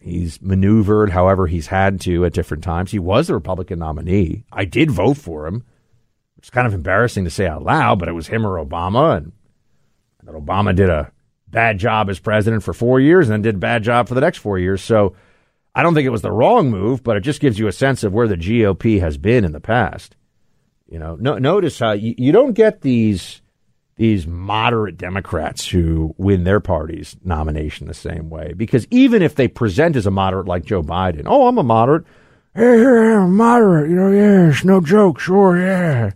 he's 0.00 0.42
maneuvered 0.42 1.10
however 1.10 1.46
he's 1.46 1.68
had 1.68 2.00
to 2.02 2.24
at 2.24 2.32
different 2.32 2.64
times. 2.64 2.90
He 2.90 2.98
was 2.98 3.28
the 3.28 3.34
Republican 3.34 3.78
nominee. 3.78 4.44
I 4.52 4.64
did 4.64 4.90
vote 4.90 5.16
for 5.16 5.46
him. 5.46 5.64
It's 6.38 6.50
kind 6.50 6.66
of 6.66 6.74
embarrassing 6.74 7.24
to 7.24 7.30
say 7.30 7.46
out 7.46 7.62
loud, 7.62 7.98
but 7.98 8.08
it 8.08 8.12
was 8.12 8.28
him 8.28 8.46
or 8.46 8.64
Obama. 8.64 9.18
And 9.18 9.32
that 10.24 10.34
Obama 10.34 10.74
did 10.74 10.90
a 10.90 11.12
bad 11.48 11.78
job 11.78 12.10
as 12.10 12.18
president 12.18 12.62
for 12.62 12.72
four 12.72 13.00
years 13.00 13.28
and 13.28 13.32
then 13.32 13.42
did 13.42 13.54
a 13.56 13.58
bad 13.58 13.82
job 13.82 14.08
for 14.08 14.14
the 14.14 14.20
next 14.20 14.38
four 14.38 14.58
years. 14.58 14.82
So 14.82 15.14
I 15.74 15.82
don't 15.82 15.94
think 15.94 16.06
it 16.06 16.10
was 16.10 16.22
the 16.22 16.32
wrong 16.32 16.70
move, 16.70 17.02
but 17.02 17.16
it 17.16 17.20
just 17.20 17.40
gives 17.40 17.58
you 17.58 17.68
a 17.68 17.72
sense 17.72 18.02
of 18.02 18.12
where 18.12 18.28
the 18.28 18.36
GOP 18.36 19.00
has 19.00 19.16
been 19.16 19.44
in 19.44 19.52
the 19.52 19.60
past. 19.60 20.16
You 20.90 20.98
know, 20.98 21.16
no, 21.16 21.38
notice 21.38 21.78
how 21.78 21.92
you, 21.92 22.14
you 22.16 22.32
don't 22.32 22.54
get 22.54 22.80
these 22.80 23.42
these 23.96 24.28
moderate 24.28 24.96
Democrats 24.96 25.68
who 25.68 26.14
win 26.18 26.44
their 26.44 26.60
party's 26.60 27.16
nomination 27.24 27.88
the 27.88 27.94
same 27.94 28.30
way. 28.30 28.54
Because 28.56 28.86
even 28.90 29.22
if 29.22 29.34
they 29.34 29.48
present 29.48 29.96
as 29.96 30.06
a 30.06 30.10
moderate 30.10 30.46
like 30.46 30.64
Joe 30.64 30.82
Biden, 30.82 31.24
oh, 31.26 31.48
I'm 31.48 31.58
a 31.58 31.64
moderate. 31.64 32.04
Hey, 32.54 32.76
here 32.76 32.98
I 32.98 33.24
am, 33.24 33.36
moderate. 33.36 33.90
You 33.90 33.96
know, 33.96 34.10
yeah, 34.12 34.50
it's 34.50 34.64
no 34.64 34.80
joke. 34.80 35.18
Sure, 35.18 35.58
yeah. 35.58 36.12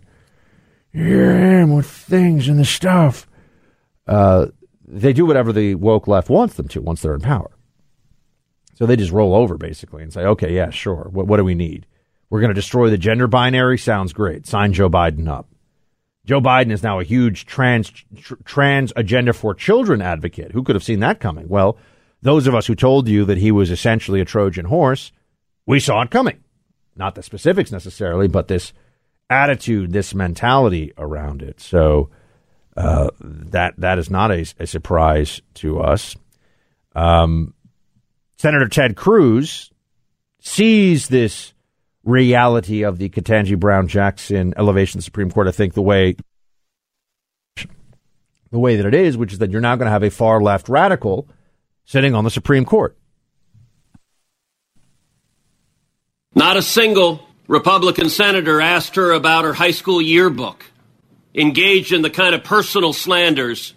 Here 0.93 1.31
I 1.31 1.61
am 1.61 1.75
with 1.75 1.85
things 1.85 2.47
and 2.47 2.57
the 2.57 2.65
stuff. 2.65 3.27
Uh, 4.07 4.47
they 4.87 5.11
do 5.11 5.25
whatever 5.25 5.51
the 5.51 5.75
woke 5.75 6.07
left 6.07 6.29
wants 6.29 6.55
them 6.55 6.67
to 6.69 6.81
once 6.81 7.01
they're 7.01 7.15
in 7.15 7.21
power. 7.21 7.51
So 8.75 8.85
they 8.85 8.95
just 8.95 9.11
roll 9.11 9.35
over 9.35 9.57
basically 9.57 10.03
and 10.03 10.11
say, 10.11 10.21
okay, 10.21 10.53
yeah, 10.53 10.69
sure. 10.69 11.07
What, 11.11 11.27
what 11.27 11.37
do 11.37 11.43
we 11.43 11.55
need? 11.55 11.85
We're 12.29 12.41
going 12.41 12.49
to 12.49 12.55
destroy 12.55 12.89
the 12.89 12.97
gender 12.97 13.27
binary. 13.27 13.77
Sounds 13.77 14.13
great. 14.13 14.47
Sign 14.47 14.73
Joe 14.73 14.89
Biden 14.89 15.27
up. 15.27 15.47
Joe 16.25 16.41
Biden 16.41 16.71
is 16.71 16.83
now 16.83 16.99
a 16.99 17.03
huge 17.03 17.45
trans 17.45 17.91
tr- 17.91 18.35
trans 18.45 18.93
agenda 18.95 19.33
for 19.33 19.53
children 19.53 20.01
advocate. 20.01 20.51
Who 20.53 20.63
could 20.63 20.75
have 20.75 20.83
seen 20.83 21.01
that 21.01 21.19
coming? 21.19 21.47
Well, 21.49 21.77
those 22.21 22.47
of 22.47 22.55
us 22.55 22.65
who 22.65 22.75
told 22.75 23.07
you 23.07 23.25
that 23.25 23.37
he 23.37 23.51
was 23.51 23.69
essentially 23.69 24.21
a 24.21 24.25
Trojan 24.25 24.65
horse, 24.65 25.11
we 25.65 25.79
saw 25.79 26.01
it 26.01 26.09
coming. 26.09 26.39
Not 26.95 27.15
the 27.15 27.23
specifics 27.23 27.71
necessarily, 27.71 28.27
but 28.27 28.47
this 28.47 28.71
attitude, 29.29 29.91
this 29.91 30.15
mentality 30.15 30.93
around 30.97 31.41
it. 31.41 31.59
So 31.59 32.09
uh, 32.77 33.09
that 33.19 33.73
that 33.77 33.99
is 33.99 34.09
not 34.09 34.31
a, 34.31 34.45
a 34.59 34.65
surprise 34.65 35.41
to 35.55 35.81
us. 35.81 36.15
Um, 36.95 37.53
Senator 38.43 38.67
Ted 38.67 38.97
Cruz 38.97 39.71
sees 40.41 41.07
this 41.07 41.53
reality 42.03 42.83
of 42.83 42.97
the 42.97 43.07
Ketanji 43.07 43.57
Brown 43.57 43.87
Jackson 43.87 44.53
elevation 44.57 44.99
Supreme 44.99 45.31
Court. 45.31 45.47
I 45.47 45.51
think 45.51 45.75
the 45.75 45.81
way 45.81 46.17
the 48.51 48.59
way 48.59 48.75
that 48.75 48.85
it 48.85 48.93
is, 48.93 49.15
which 49.15 49.31
is 49.31 49.39
that 49.39 49.49
you're 49.49 49.61
now 49.61 49.77
going 49.77 49.85
to 49.85 49.91
have 49.93 50.03
a 50.03 50.09
far 50.09 50.41
left 50.41 50.67
radical 50.67 51.29
sitting 51.85 52.15
on 52.15 52.25
the 52.25 52.29
Supreme 52.29 52.65
Court. 52.65 52.97
Not 56.35 56.57
a 56.57 56.61
single 56.61 57.25
Republican 57.47 58.09
senator 58.09 58.59
asked 58.59 58.97
her 58.97 59.13
about 59.13 59.45
her 59.45 59.53
high 59.53 59.71
school 59.71 60.01
yearbook 60.01 60.65
engaged 61.33 61.93
in 61.93 62.01
the 62.01 62.09
kind 62.09 62.35
of 62.35 62.43
personal 62.43 62.91
slanders 62.91 63.73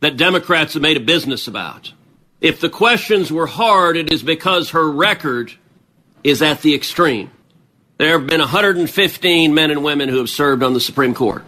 that 0.00 0.16
Democrats 0.16 0.72
have 0.72 0.80
made 0.80 0.96
a 0.96 1.00
business 1.00 1.46
about. 1.46 1.92
If 2.40 2.60
the 2.60 2.70
questions 2.70 3.32
were 3.32 3.46
hard, 3.46 3.96
it 3.96 4.12
is 4.12 4.22
because 4.22 4.70
her 4.70 4.88
record 4.88 5.52
is 6.22 6.40
at 6.40 6.62
the 6.62 6.74
extreme. 6.74 7.30
There 7.98 8.16
have 8.16 8.28
been 8.28 8.40
115 8.40 9.54
men 9.54 9.70
and 9.70 9.82
women 9.82 10.08
who 10.08 10.18
have 10.18 10.30
served 10.30 10.62
on 10.62 10.72
the 10.72 10.80
Supreme 10.80 11.14
Court. 11.14 11.44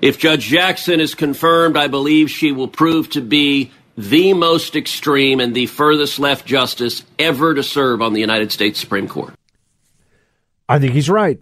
If 0.00 0.18
Judge 0.18 0.44
Jackson 0.44 1.00
is 1.00 1.14
confirmed, 1.14 1.76
I 1.76 1.88
believe 1.88 2.30
she 2.30 2.52
will 2.52 2.68
prove 2.68 3.10
to 3.10 3.20
be 3.20 3.72
the 3.96 4.32
most 4.32 4.76
extreme 4.76 5.40
and 5.40 5.54
the 5.54 5.66
furthest 5.66 6.18
left 6.18 6.46
justice 6.46 7.02
ever 7.18 7.54
to 7.54 7.62
serve 7.62 8.00
on 8.00 8.12
the 8.12 8.20
United 8.20 8.52
States 8.52 8.80
Supreme 8.80 9.08
Court. 9.08 9.34
I 10.68 10.78
think 10.78 10.92
he's 10.92 11.10
right. 11.10 11.40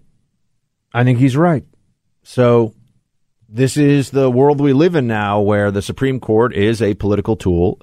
I 0.93 1.05
think 1.05 1.19
he's 1.19 1.37
right. 1.37 1.65
So, 2.23 2.75
this 3.49 3.77
is 3.77 4.11
the 4.11 4.31
world 4.31 4.61
we 4.61 4.73
live 4.73 4.97
in 4.97 5.07
now 5.07 5.41
where 5.41 5.71
the 5.71 5.83
Supreme 5.83 6.19
Court 6.19 6.55
is 6.55 6.83
a 6.83 6.95
political 6.95 7.37
tool 7.37 7.81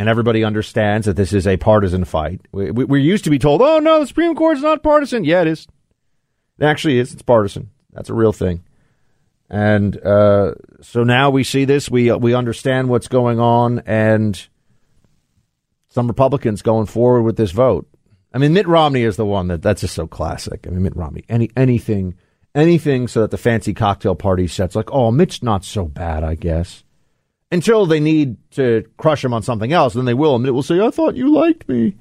and 0.00 0.08
everybody 0.08 0.42
understands 0.42 1.04
that 1.04 1.16
this 1.16 1.34
is 1.34 1.46
a 1.46 1.58
partisan 1.58 2.06
fight. 2.06 2.40
We, 2.52 2.70
we, 2.70 2.84
we 2.86 3.02
used 3.02 3.24
to 3.24 3.30
be 3.30 3.38
told, 3.38 3.60
oh, 3.60 3.80
no, 3.80 4.00
the 4.00 4.06
Supreme 4.06 4.34
Court 4.34 4.56
is 4.56 4.62
not 4.62 4.82
partisan. 4.82 5.24
Yeah, 5.24 5.42
it 5.42 5.48
is. 5.48 5.68
It 6.58 6.64
actually 6.64 6.98
is. 6.98 7.12
It's 7.12 7.20
partisan. 7.20 7.68
That's 7.92 8.08
a 8.08 8.14
real 8.14 8.32
thing. 8.32 8.64
And 9.50 10.02
uh, 10.02 10.54
so 10.80 11.04
now 11.04 11.28
we 11.28 11.44
see 11.44 11.66
this. 11.66 11.90
We 11.90 12.10
we 12.12 12.32
understand 12.32 12.88
what's 12.88 13.08
going 13.08 13.40
on, 13.40 13.80
and 13.80 14.40
some 15.88 16.06
Republicans 16.06 16.62
going 16.62 16.86
forward 16.86 17.22
with 17.22 17.36
this 17.36 17.50
vote. 17.50 17.86
I 18.32 18.38
mean, 18.38 18.54
Mitt 18.54 18.68
Romney 18.68 19.02
is 19.02 19.16
the 19.16 19.26
one 19.26 19.48
that 19.48 19.60
that's 19.60 19.82
just 19.82 19.94
so 19.94 20.06
classic. 20.06 20.66
I 20.66 20.70
mean, 20.70 20.84
Mitt 20.84 20.96
Romney, 20.96 21.24
any 21.28 21.50
anything, 21.58 22.14
anything, 22.54 23.06
so 23.06 23.20
that 23.20 23.32
the 23.32 23.36
fancy 23.36 23.74
cocktail 23.74 24.14
party 24.14 24.46
sets 24.46 24.74
like, 24.74 24.90
oh, 24.92 25.10
Mitt's 25.10 25.42
not 25.42 25.62
so 25.62 25.84
bad, 25.84 26.24
I 26.24 26.36
guess. 26.36 26.84
Until 27.52 27.86
they 27.86 28.00
need 28.00 28.36
to 28.52 28.84
crush 28.96 29.24
him 29.24 29.34
on 29.34 29.42
something 29.42 29.72
else, 29.72 29.94
then 29.94 30.04
they 30.04 30.14
will, 30.14 30.36
and 30.36 30.46
it 30.46 30.52
will 30.52 30.62
say, 30.62 30.80
"I 30.80 30.90
thought 30.90 31.16
you 31.16 31.32
liked 31.32 31.68
me." 31.68 31.96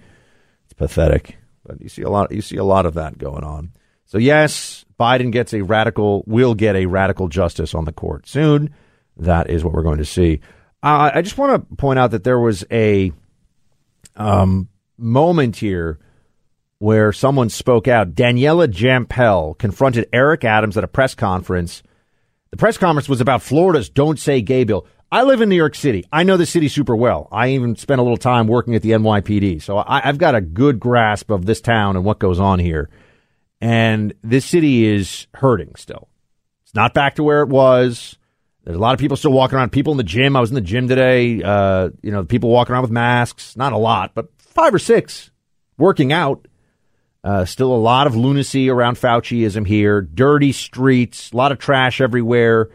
It's 0.65 0.73
pathetic, 0.73 1.37
but 1.65 1.81
you 1.81 1.89
see 1.89 2.03
a 2.03 2.09
lot. 2.09 2.31
You 2.31 2.41
see 2.41 2.57
a 2.57 2.63
lot 2.63 2.85
of 2.85 2.93
that 2.93 3.17
going 3.17 3.43
on. 3.43 3.71
So 4.05 4.17
yes, 4.17 4.85
Biden 4.99 5.31
gets 5.31 5.53
a 5.53 5.61
radical, 5.61 6.23
will 6.27 6.55
get 6.55 6.75
a 6.75 6.87
radical 6.87 7.27
justice 7.27 7.73
on 7.73 7.85
the 7.85 7.91
court 7.91 8.27
soon. 8.27 8.73
That 9.17 9.49
is 9.49 9.63
what 9.63 9.73
we're 9.73 9.83
going 9.83 9.99
to 9.99 10.05
see. 10.05 10.41
Uh, 10.81 11.11
I 11.13 11.21
just 11.21 11.37
want 11.37 11.69
to 11.69 11.75
point 11.75 11.99
out 11.99 12.11
that 12.11 12.23
there 12.23 12.39
was 12.39 12.65
a 12.71 13.11
um, 14.15 14.67
moment 14.97 15.57
here 15.57 15.99
where 16.79 17.11
someone 17.11 17.49
spoke 17.49 17.87
out. 17.87 18.15
Daniela 18.15 18.67
Jampel 18.67 19.57
confronted 19.57 20.07
Eric 20.13 20.43
Adams 20.43 20.77
at 20.77 20.83
a 20.83 20.87
press 20.87 21.13
conference. 21.15 21.83
The 22.51 22.57
press 22.57 22.77
conference 22.77 23.09
was 23.09 23.21
about 23.21 23.41
Florida's 23.41 23.89
Don't 23.89 24.17
Say 24.17 24.41
Gay 24.41 24.63
bill. 24.63 24.87
I 25.11 25.23
live 25.23 25.41
in 25.41 25.49
New 25.49 25.55
York 25.55 25.73
City. 25.73 26.05
I 26.11 26.23
know 26.23 26.37
the 26.37 26.45
city 26.45 26.67
super 26.67 26.95
well. 26.95 27.27
I 27.31 27.49
even 27.49 27.75
spent 27.75 27.99
a 27.99 28.03
little 28.03 28.17
time 28.17 28.47
working 28.47 28.75
at 28.75 28.83
the 28.83 28.91
NYPD. 28.91 29.61
So 29.61 29.77
I, 29.77 30.07
I've 30.07 30.19
got 30.19 30.35
a 30.35 30.41
good 30.41 30.79
grasp 30.79 31.31
of 31.31 31.45
this 31.45 31.61
town 31.61 31.95
and 31.95 32.05
what 32.05 32.19
goes 32.19 32.39
on 32.39 32.59
here. 32.59 32.89
And 33.59 34.13
this 34.23 34.45
city 34.45 34.85
is 34.85 35.27
hurting 35.33 35.75
still. 35.75 36.09
It's 36.63 36.75
not 36.75 36.93
back 36.93 37.15
to 37.15 37.23
where 37.23 37.41
it 37.41 37.49
was. 37.49 38.17
There's 38.63 38.77
a 38.77 38.79
lot 38.79 38.93
of 38.93 38.99
people 38.99 39.17
still 39.17 39.31
walking 39.31 39.57
around. 39.57 39.71
People 39.71 39.91
in 39.91 39.97
the 39.97 40.03
gym. 40.03 40.35
I 40.35 40.41
was 40.41 40.51
in 40.51 40.55
the 40.55 40.61
gym 40.61 40.87
today. 40.87 41.41
Uh, 41.41 41.89
you 42.03 42.11
know, 42.11 42.23
people 42.23 42.51
walking 42.51 42.73
around 42.73 42.83
with 42.83 42.91
masks. 42.91 43.57
Not 43.57 43.73
a 43.73 43.77
lot, 43.77 44.11
but 44.13 44.29
five 44.37 44.73
or 44.73 44.79
six 44.79 45.31
working 45.77 46.13
out. 46.13 46.47
Uh, 47.23 47.45
still 47.45 47.73
a 47.73 47.77
lot 47.77 48.05
of 48.05 48.15
lunacy 48.15 48.69
around 48.69 48.95
Fauciism 48.95 49.65
here. 49.65 50.01
Dirty 50.01 50.51
streets. 50.51 51.31
A 51.31 51.37
lot 51.37 51.51
of 51.51 51.57
trash 51.57 51.99
everywhere. 51.99 52.69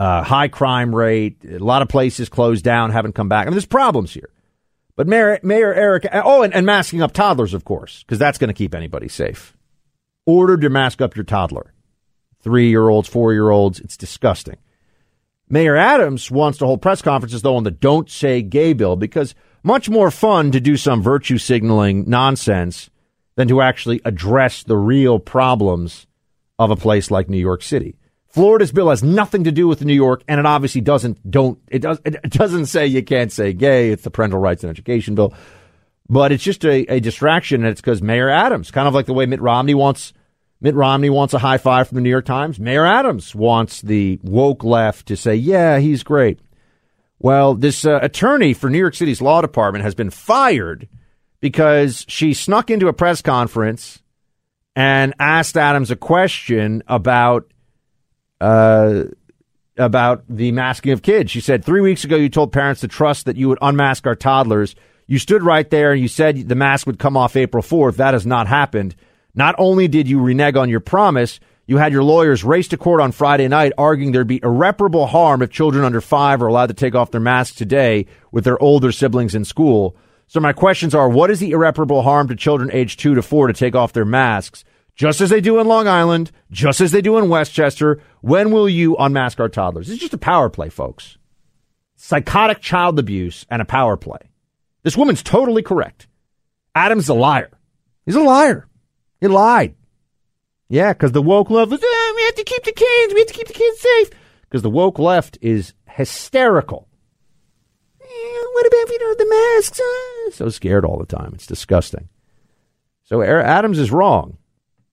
Uh, 0.00 0.24
high 0.24 0.48
crime 0.48 0.94
rate. 0.94 1.44
A 1.44 1.58
lot 1.58 1.82
of 1.82 1.88
places 1.88 2.30
closed 2.30 2.64
down, 2.64 2.90
haven't 2.90 3.14
come 3.14 3.28
back. 3.28 3.42
I 3.42 3.50
mean, 3.50 3.54
there's 3.54 3.66
problems 3.66 4.14
here. 4.14 4.30
But 4.96 5.06
Mayor, 5.06 5.38
Mayor 5.42 5.74
Eric, 5.74 6.06
oh, 6.12 6.42
and, 6.42 6.54
and 6.54 6.64
masking 6.64 7.02
up 7.02 7.12
toddlers, 7.12 7.52
of 7.52 7.64
course, 7.64 8.02
because 8.02 8.18
that's 8.18 8.38
going 8.38 8.48
to 8.48 8.54
keep 8.54 8.74
anybody 8.74 9.08
safe 9.08 9.54
ordered 10.26 10.60
to 10.62 10.70
mask 10.70 11.00
up 11.00 11.16
your 11.16 11.24
toddler. 11.24 11.72
Three 12.40 12.68
year 12.68 12.88
olds, 12.88 13.08
four 13.08 13.32
year 13.32 13.50
olds. 13.50 13.80
It's 13.80 13.96
disgusting. 13.96 14.56
Mayor 15.48 15.76
Adams 15.76 16.30
wants 16.30 16.58
to 16.58 16.66
hold 16.66 16.80
press 16.80 17.02
conferences, 17.02 17.42
though, 17.42 17.56
on 17.56 17.64
the 17.64 17.70
Don't 17.70 18.08
Say 18.08 18.40
Gay 18.40 18.72
bill 18.72 18.96
because 18.96 19.34
much 19.62 19.90
more 19.90 20.10
fun 20.10 20.52
to 20.52 20.60
do 20.60 20.76
some 20.76 21.02
virtue 21.02 21.38
signaling 21.38 22.08
nonsense 22.08 22.88
than 23.34 23.48
to 23.48 23.60
actually 23.60 24.00
address 24.04 24.62
the 24.62 24.76
real 24.76 25.18
problems 25.18 26.06
of 26.58 26.70
a 26.70 26.76
place 26.76 27.10
like 27.10 27.28
New 27.28 27.38
York 27.38 27.62
City. 27.62 27.96
Florida's 28.30 28.70
bill 28.72 28.90
has 28.90 29.02
nothing 29.02 29.44
to 29.44 29.52
do 29.52 29.66
with 29.66 29.84
New 29.84 29.94
York, 29.94 30.22
and 30.28 30.38
it 30.38 30.46
obviously 30.46 30.80
doesn't. 30.80 31.28
Don't 31.30 31.58
it 31.68 31.80
does 31.80 32.00
it 32.04 32.30
doesn't 32.30 32.66
say 32.66 32.86
you 32.86 33.02
can't 33.02 33.32
say 33.32 33.52
gay. 33.52 33.90
It's 33.90 34.04
the 34.04 34.10
parental 34.10 34.38
rights 34.38 34.62
and 34.62 34.70
education 34.70 35.14
bill, 35.16 35.34
but 36.08 36.32
it's 36.32 36.44
just 36.44 36.64
a, 36.64 36.84
a 36.92 37.00
distraction, 37.00 37.62
and 37.62 37.70
it's 37.70 37.80
because 37.80 38.00
Mayor 38.02 38.30
Adams, 38.30 38.70
kind 38.70 38.86
of 38.86 38.94
like 38.94 39.06
the 39.06 39.14
way 39.14 39.26
Mitt 39.26 39.40
Romney 39.40 39.74
wants 39.74 40.12
Mitt 40.60 40.74
Romney 40.74 41.10
wants 41.10 41.34
a 41.34 41.38
high 41.38 41.58
five 41.58 41.88
from 41.88 41.96
the 41.96 42.02
New 42.02 42.10
York 42.10 42.26
Times. 42.26 42.60
Mayor 42.60 42.86
Adams 42.86 43.34
wants 43.34 43.80
the 43.80 44.20
woke 44.22 44.62
left 44.62 45.06
to 45.06 45.16
say, 45.16 45.34
yeah, 45.34 45.78
he's 45.78 46.02
great. 46.02 46.38
Well, 47.18 47.54
this 47.54 47.84
uh, 47.84 47.98
attorney 48.02 48.54
for 48.54 48.70
New 48.70 48.78
York 48.78 48.94
City's 48.94 49.20
law 49.20 49.40
department 49.40 49.84
has 49.84 49.94
been 49.94 50.10
fired 50.10 50.88
because 51.40 52.04
she 52.08 52.34
snuck 52.34 52.70
into 52.70 52.88
a 52.88 52.92
press 52.92 53.22
conference 53.22 54.02
and 54.76 55.14
asked 55.18 55.56
Adams 55.56 55.90
a 55.90 55.96
question 55.96 56.82
about 56.86 57.50
uh, 58.40 59.04
about 59.76 60.24
the 60.28 60.52
masking 60.52 60.92
of 60.92 61.02
kids. 61.02 61.30
She 61.30 61.40
said, 61.40 61.64
Three 61.64 61.80
weeks 61.80 62.04
ago, 62.04 62.16
you 62.16 62.28
told 62.28 62.52
parents 62.52 62.80
to 62.82 62.88
trust 62.88 63.26
that 63.26 63.36
you 63.36 63.48
would 63.48 63.58
unmask 63.62 64.06
our 64.06 64.14
toddlers. 64.14 64.74
You 65.06 65.18
stood 65.18 65.42
right 65.42 65.68
there 65.68 65.92
and 65.92 66.00
you 66.00 66.08
said 66.08 66.48
the 66.48 66.54
mask 66.54 66.86
would 66.86 66.98
come 66.98 67.16
off 67.16 67.36
April 67.36 67.62
4th. 67.62 67.96
That 67.96 68.14
has 68.14 68.26
not 68.26 68.46
happened. 68.46 68.94
Not 69.34 69.54
only 69.58 69.88
did 69.88 70.08
you 70.08 70.20
renege 70.20 70.56
on 70.56 70.68
your 70.68 70.80
promise, 70.80 71.40
you 71.66 71.78
had 71.78 71.92
your 71.92 72.02
lawyers 72.02 72.44
race 72.44 72.68
to 72.68 72.76
court 72.76 73.00
on 73.00 73.12
Friday 73.12 73.46
night 73.48 73.72
arguing 73.78 74.12
there'd 74.12 74.26
be 74.26 74.40
irreparable 74.42 75.06
harm 75.06 75.42
if 75.42 75.50
children 75.50 75.84
under 75.84 76.00
five 76.00 76.42
are 76.42 76.48
allowed 76.48 76.66
to 76.66 76.74
take 76.74 76.94
off 76.94 77.12
their 77.12 77.20
masks 77.20 77.56
today 77.56 78.06
with 78.32 78.44
their 78.44 78.60
older 78.60 78.90
siblings 78.92 79.34
in 79.34 79.44
school. 79.44 79.96
So 80.26 80.40
my 80.40 80.52
questions 80.52 80.94
are, 80.94 81.08
what 81.08 81.30
is 81.30 81.40
the 81.40 81.50
irreparable 81.50 82.02
harm 82.02 82.28
to 82.28 82.36
children 82.36 82.70
aged 82.72 83.00
two 83.00 83.14
to 83.14 83.22
four 83.22 83.46
to 83.46 83.52
take 83.52 83.74
off 83.74 83.92
their 83.92 84.04
masks? 84.04 84.64
Just 85.00 85.22
as 85.22 85.30
they 85.30 85.40
do 85.40 85.58
in 85.58 85.66
Long 85.66 85.88
Island, 85.88 86.30
just 86.50 86.82
as 86.82 86.92
they 86.92 87.00
do 87.00 87.16
in 87.16 87.30
Westchester. 87.30 88.02
When 88.20 88.50
will 88.50 88.68
you 88.68 88.98
unmask 88.98 89.40
our 89.40 89.48
toddlers? 89.48 89.88
It's 89.88 89.98
just 89.98 90.12
a 90.12 90.18
power 90.18 90.50
play, 90.50 90.68
folks. 90.68 91.16
Psychotic 91.96 92.60
child 92.60 92.98
abuse 92.98 93.46
and 93.48 93.62
a 93.62 93.64
power 93.64 93.96
play. 93.96 94.18
This 94.82 94.98
woman's 94.98 95.22
totally 95.22 95.62
correct. 95.62 96.06
Adam's 96.74 97.08
a 97.08 97.14
liar. 97.14 97.48
He's 98.04 98.14
a 98.14 98.20
liar. 98.20 98.68
He 99.22 99.26
lied. 99.26 99.74
Yeah, 100.68 100.92
because 100.92 101.12
the 101.12 101.22
woke 101.22 101.48
left 101.48 101.70
was, 101.70 101.80
oh, 101.82 102.12
we 102.16 102.24
have 102.24 102.34
to 102.34 102.44
keep 102.44 102.64
the 102.64 102.72
kids, 102.72 103.14
we 103.14 103.20
have 103.20 103.28
to 103.28 103.32
keep 103.32 103.48
the 103.48 103.54
kids 103.54 103.80
safe. 103.80 104.10
Because 104.42 104.60
the 104.60 104.68
woke 104.68 104.98
left 104.98 105.38
is 105.40 105.72
hysterical. 105.88 106.88
Eh, 108.02 108.44
what 108.52 108.66
about, 108.66 108.82
if 108.82 108.90
you 108.90 108.98
know, 108.98 109.14
the 109.14 109.56
masks? 109.56 109.80
Uh, 109.80 110.30
so 110.32 110.50
scared 110.50 110.84
all 110.84 110.98
the 110.98 111.06
time. 111.06 111.30
It's 111.32 111.46
disgusting. 111.46 112.10
So 113.04 113.22
Adams 113.22 113.78
is 113.78 113.90
wrong. 113.90 114.36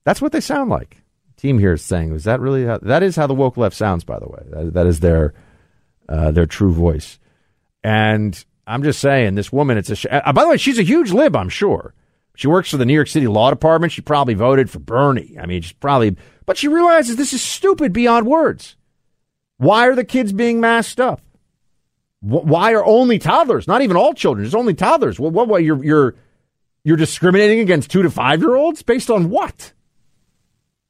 That's 0.08 0.22
what 0.22 0.32
they 0.32 0.40
sound 0.40 0.70
like. 0.70 1.04
team 1.36 1.60
here 1.60 1.74
is 1.74 1.82
saying, 1.82 2.16
is 2.16 2.24
that 2.24 2.40
really 2.40 2.64
how, 2.64 2.78
that 2.78 3.04
is 3.04 3.18
how 3.18 3.28
the 3.28 3.34
woke 3.34 3.58
left 3.58 3.76
sounds, 3.76 4.06
by 4.06 4.18
the 4.18 4.30
way. 4.30 4.42
that, 4.46 4.74
that 4.74 4.88
is 4.88 5.02
their, 5.02 5.34
uh, 6.08 6.32
their 6.32 6.46
true 6.46 6.72
voice. 6.72 7.20
And 7.84 8.42
I'm 8.66 8.84
just 8.84 9.02
saying, 9.02 9.36
this 9.36 9.52
woman, 9.52 9.78
it's 9.78 9.90
a, 9.90 9.98
sh- 9.98 10.06
uh, 10.10 10.32
by 10.32 10.44
the 10.44 10.50
way, 10.52 10.56
she's 10.56 10.80
a 10.80 10.84
huge 10.84 11.12
lib, 11.12 11.36
I'm 11.36 11.50
sure. 11.50 11.94
She 12.38 12.48
works 12.48 12.72
for 12.72 12.78
the 12.78 12.86
New 12.86 12.94
York 12.94 13.10
City 13.10 13.28
Law 13.28 13.50
Department. 13.50 13.92
She 13.92 14.00
probably 14.00 14.34
voted 14.34 14.70
for 14.70 14.80
Bernie. 14.80 15.36
I 15.38 15.46
mean, 15.46 15.62
she's 15.62 15.74
probably, 15.74 16.16
but 16.46 16.56
she 16.56 16.70
realizes 16.70 17.18
this 17.18 17.34
is 17.34 17.42
stupid 17.42 17.92
beyond 17.92 18.28
words. 18.28 18.78
Why 19.58 19.88
are 19.88 19.96
the 19.96 20.06
kids 20.06 20.32
being 20.32 20.62
masked 20.62 21.02
up? 21.02 21.20
Why 22.22 22.72
are 22.72 22.86
only 22.86 23.20
toddlers, 23.20 23.68
not 23.68 23.82
even 23.82 23.98
all 23.98 24.14
children, 24.14 24.46
just 24.46 24.56
only 24.56 24.74
toddlers? 24.74 25.20
What, 25.20 25.34
what, 25.34 25.50
what 25.50 25.66
you're, 25.66 25.84
you're, 25.84 26.16
you're 26.86 26.96
discriminating 26.96 27.60
against 27.60 27.92
two 27.92 28.04
to 28.04 28.10
five 28.10 28.40
year 28.40 28.56
olds 28.56 28.84
based 28.84 29.10
on 29.10 29.30
what? 29.30 29.74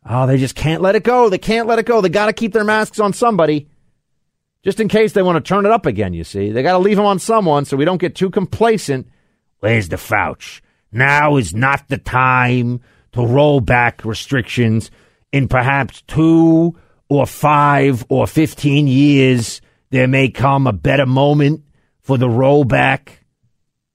Oh, 0.09 0.25
they 0.25 0.37
just 0.37 0.55
can't 0.55 0.81
let 0.81 0.95
it 0.95 1.03
go. 1.03 1.29
They 1.29 1.37
can't 1.37 1.67
let 1.67 1.79
it 1.79 1.85
go. 1.85 2.01
They 2.01 2.09
got 2.09 2.27
to 2.27 2.33
keep 2.33 2.53
their 2.53 2.63
masks 2.63 2.99
on 2.99 3.13
somebody 3.13 3.67
just 4.67 4.81
in 4.81 4.89
case 4.89 5.13
they 5.13 5.21
want 5.21 5.37
to 5.37 5.47
turn 5.47 5.65
it 5.65 5.71
up 5.71 5.85
again, 5.85 6.13
you 6.13 6.25
see. 6.25 6.51
They 6.51 6.61
got 6.61 6.73
to 6.73 6.79
leave 6.79 6.97
them 6.97 7.05
on 7.05 7.19
someone 7.19 7.63
so 7.63 7.77
we 7.77 7.85
don't 7.85 8.01
get 8.01 8.15
too 8.15 8.29
complacent. 8.29 9.07
Where's 9.59 9.87
the 9.87 9.95
Fauch? 9.95 10.59
Now 10.91 11.37
is 11.37 11.53
not 11.53 11.87
the 11.87 11.97
time 11.97 12.81
to 13.13 13.25
roll 13.25 13.61
back 13.61 14.03
restrictions. 14.03 14.91
In 15.31 15.47
perhaps 15.47 16.01
two 16.01 16.77
or 17.07 17.25
five 17.25 18.05
or 18.09 18.27
15 18.27 18.87
years, 18.87 19.61
there 19.89 20.07
may 20.07 20.29
come 20.29 20.67
a 20.67 20.73
better 20.73 21.05
moment 21.05 21.63
for 22.01 22.17
the 22.17 22.27
rollback. 22.27 23.09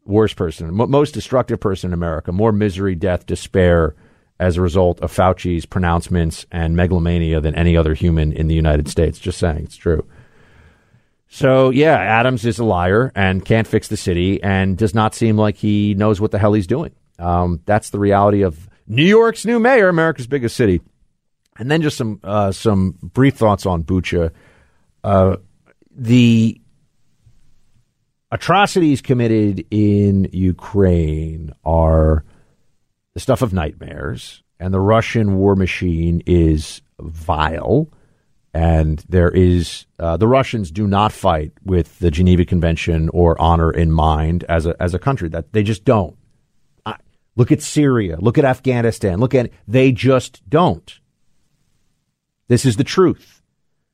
Worst 0.07 0.37
person, 0.37 0.75
most 0.75 1.13
destructive 1.13 1.61
person 1.61 1.91
in 1.91 1.95
America, 1.95 2.33
more 2.33 2.51
misery, 2.51 2.95
death, 2.95 3.27
despair 3.27 3.95
as 4.43 4.57
a 4.57 4.61
result 4.61 5.01
of 5.01 5.13
Fauci's 5.13 5.65
pronouncements 5.65 6.45
and 6.51 6.75
megalomania 6.75 7.41
than 7.41 7.55
any 7.55 7.77
other 7.77 7.95
human 7.95 8.33
in 8.33 8.49
the 8.49 8.55
United 8.55 8.89
States. 8.89 9.21
Just 9.21 9.39
saying, 9.39 9.65
it's 9.65 9.77
true. 9.77 10.05
So, 11.29 11.71
yeah, 11.71 11.95
Adams 11.95 12.45
is 12.45 12.59
a 12.59 12.65
liar 12.65 13.13
and 13.15 13.45
can't 13.45 13.67
fix 13.67 13.87
the 13.89 13.97
city 13.97 14.43
and 14.43 14.77
does 14.77 14.95
not 14.95 15.15
seem 15.15 15.39
like 15.39 15.57
he 15.57 15.95
knows 15.95 16.21
what 16.21 16.33
the 16.33 16.39
hell 16.39 16.53
he's 16.53 16.67
doing. 16.67 16.93
Um, 17.19 17.61
that's 17.65 17.91
the 17.91 18.01
reality 18.01 18.43
of 18.43 18.69
New 18.89 19.05
York's 19.05 19.47
new 19.47 19.61
mayor, 19.61 19.89
America's 19.89 20.27
biggest 20.27 20.57
city. 20.57 20.83
And 21.57 21.71
then 21.71 21.81
just 21.81 21.97
some 21.97 22.19
uh, 22.25 22.51
some 22.51 22.99
brief 23.01 23.37
thoughts 23.37 23.65
on 23.65 23.85
Bucha. 23.85 24.33
Uh, 25.05 25.37
the 25.91 26.61
atrocities 28.33 29.03
committed 29.03 29.65
in 29.71 30.29
Ukraine 30.33 31.53
are 31.65 32.25
the 33.15 33.21
stuff 33.21 33.43
of 33.43 33.53
nightmares, 33.53 34.43
and 34.59 34.73
the 34.73 34.81
Russian 34.81 35.37
war 35.37 35.57
machine 35.57 36.23
is 36.27 36.83
vile. 37.01 37.89
And 38.55 39.03
there 39.09 39.31
is 39.31 39.87
uh, 39.99 40.19
the 40.19 40.29
Russians 40.29 40.71
do 40.71 40.87
not 40.87 41.11
fight 41.11 41.53
with 41.65 41.99
the 42.01 42.11
Geneva 42.11 42.45
Convention 42.45 43.09
or 43.11 43.41
honor 43.41 43.71
in 43.71 43.91
mind 43.91 44.45
as 44.45 44.67
a 44.67 44.81
as 44.81 44.93
a 44.93 44.99
country 44.99 45.31
that 45.31 45.53
they 45.53 45.63
just 45.63 45.85
don't. 45.85 46.17
I, 46.85 46.97
look 47.35 47.51
at 47.51 47.63
Syria, 47.63 48.19
look 48.21 48.37
at 48.37 48.45
Afghanistan, 48.45 49.21
look 49.21 49.35
at 49.35 49.51
they 49.67 49.91
just 49.91 50.49
don't. 50.49 51.01
This 52.49 52.67
is 52.67 52.77
the 52.77 52.85
truth. 52.85 53.43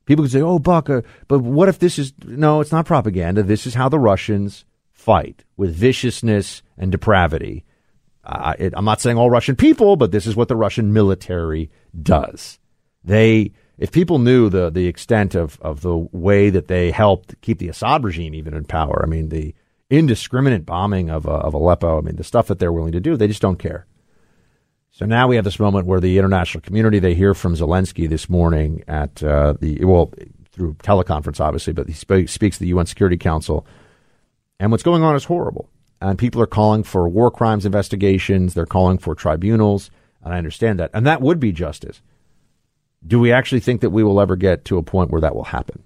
People 0.07 0.24
can 0.24 0.31
say, 0.31 0.42
"Oh, 0.42 0.59
Buck, 0.59 0.90
uh, 0.90 1.02
but 1.28 1.38
what 1.38 1.68
if 1.68 1.78
this 1.78 1.96
is 1.96 2.12
no? 2.24 2.61
It's 2.61 2.72
not 2.72 2.85
propaganda. 2.85 3.44
This 3.44 3.64
is 3.64 3.74
how 3.74 3.88
the 3.88 4.00
Russians 4.00 4.64
fight 4.90 5.44
with 5.57 5.72
viciousness 5.72 6.62
and 6.76 6.90
depravity." 6.90 7.64
It, 8.58 8.74
I'm 8.76 8.84
not 8.84 9.00
saying 9.00 9.16
all 9.16 9.30
Russian 9.30 9.56
people, 9.56 9.96
but 9.96 10.12
this 10.12 10.26
is 10.26 10.36
what 10.36 10.48
the 10.48 10.56
Russian 10.56 10.92
military 10.92 11.70
does. 12.02 12.58
They 13.04 13.52
if 13.78 13.92
people 13.92 14.18
knew 14.18 14.48
the 14.48 14.70
the 14.70 14.86
extent 14.86 15.34
of, 15.34 15.58
of 15.60 15.80
the 15.80 15.96
way 15.96 16.50
that 16.50 16.68
they 16.68 16.90
helped 16.90 17.40
keep 17.40 17.58
the 17.58 17.68
Assad 17.68 18.04
regime 18.04 18.34
even 18.34 18.54
in 18.54 18.64
power, 18.64 19.02
I 19.02 19.08
mean 19.08 19.28
the 19.28 19.54
indiscriminate 19.88 20.66
bombing 20.66 21.08
of 21.08 21.26
uh, 21.26 21.38
of 21.38 21.54
Aleppo, 21.54 21.98
I 21.98 22.00
mean 22.02 22.16
the 22.16 22.24
stuff 22.24 22.48
that 22.48 22.58
they're 22.58 22.72
willing 22.72 22.92
to 22.92 23.00
do, 23.00 23.16
they 23.16 23.28
just 23.28 23.42
don't 23.42 23.58
care. 23.58 23.86
So 24.90 25.06
now 25.06 25.28
we 25.28 25.36
have 25.36 25.44
this 25.44 25.60
moment 25.60 25.86
where 25.86 26.00
the 26.00 26.18
international 26.18 26.60
community 26.60 26.98
they 26.98 27.14
hear 27.14 27.34
from 27.34 27.54
Zelensky 27.54 28.08
this 28.08 28.28
morning 28.28 28.82
at 28.88 29.22
uh, 29.22 29.54
the 29.60 29.84
well 29.84 30.12
through 30.50 30.74
teleconference 30.74 31.40
obviously, 31.40 31.72
but 31.72 31.86
he 31.86 31.94
sp- 31.94 32.26
speaks 32.28 32.58
to 32.58 32.64
the 32.64 32.68
UN 32.68 32.86
Security 32.86 33.16
Council, 33.16 33.66
and 34.58 34.70
what's 34.70 34.82
going 34.82 35.02
on 35.02 35.14
is 35.14 35.24
horrible. 35.24 35.70
And 36.00 36.18
people 36.18 36.40
are 36.40 36.46
calling 36.46 36.84
for 36.84 37.08
war 37.08 37.30
crimes 37.30 37.66
investigations. 37.66 38.54
They're 38.54 38.66
calling 38.66 38.98
for 38.98 39.14
tribunals, 39.14 39.90
and 40.22 40.32
I 40.32 40.38
understand 40.38 40.78
that, 40.78 40.90
and 40.94 41.06
that 41.06 41.20
would 41.20 41.40
be 41.40 41.52
justice. 41.52 42.00
Do 43.06 43.18
we 43.18 43.32
actually 43.32 43.61
think 43.61 43.80
that 43.80 43.90
we 43.90 44.02
will 44.02 44.20
ever 44.20 44.37
get 44.37 44.64
to 44.66 44.78
a 44.78 44.82
point 44.82 45.11
where 45.11 45.20
that 45.20 45.34
will 45.34 45.44
happen? 45.44 45.82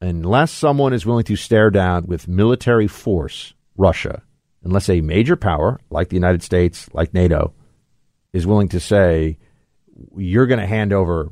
Unless 0.00 0.50
someone 0.50 0.92
is 0.92 1.06
willing 1.06 1.24
to 1.24 1.36
stare 1.36 1.70
down 1.70 2.06
with 2.06 2.26
military 2.26 2.88
force 2.88 3.54
Russia, 3.76 4.22
unless 4.62 4.88
a 4.88 5.00
major 5.00 5.36
power 5.36 5.80
like 5.90 6.08
the 6.08 6.16
United 6.16 6.42
States, 6.42 6.88
like 6.92 7.14
NATO, 7.14 7.52
is 8.32 8.46
willing 8.46 8.68
to 8.68 8.80
say, 8.80 9.38
you're 10.16 10.46
going 10.46 10.60
to 10.60 10.66
hand 10.66 10.92
over 10.92 11.30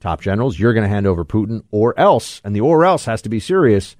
top 0.00 0.20
generals, 0.20 0.58
you're 0.58 0.72
going 0.72 0.84
to 0.84 0.88
hand 0.88 1.06
over 1.06 1.24
Putin, 1.24 1.62
or 1.70 1.98
else, 1.98 2.40
and 2.44 2.54
the 2.54 2.60
or 2.60 2.84
else 2.84 3.04
has 3.06 3.22
to 3.22 3.28
be 3.28 3.40
serious, 3.40 3.96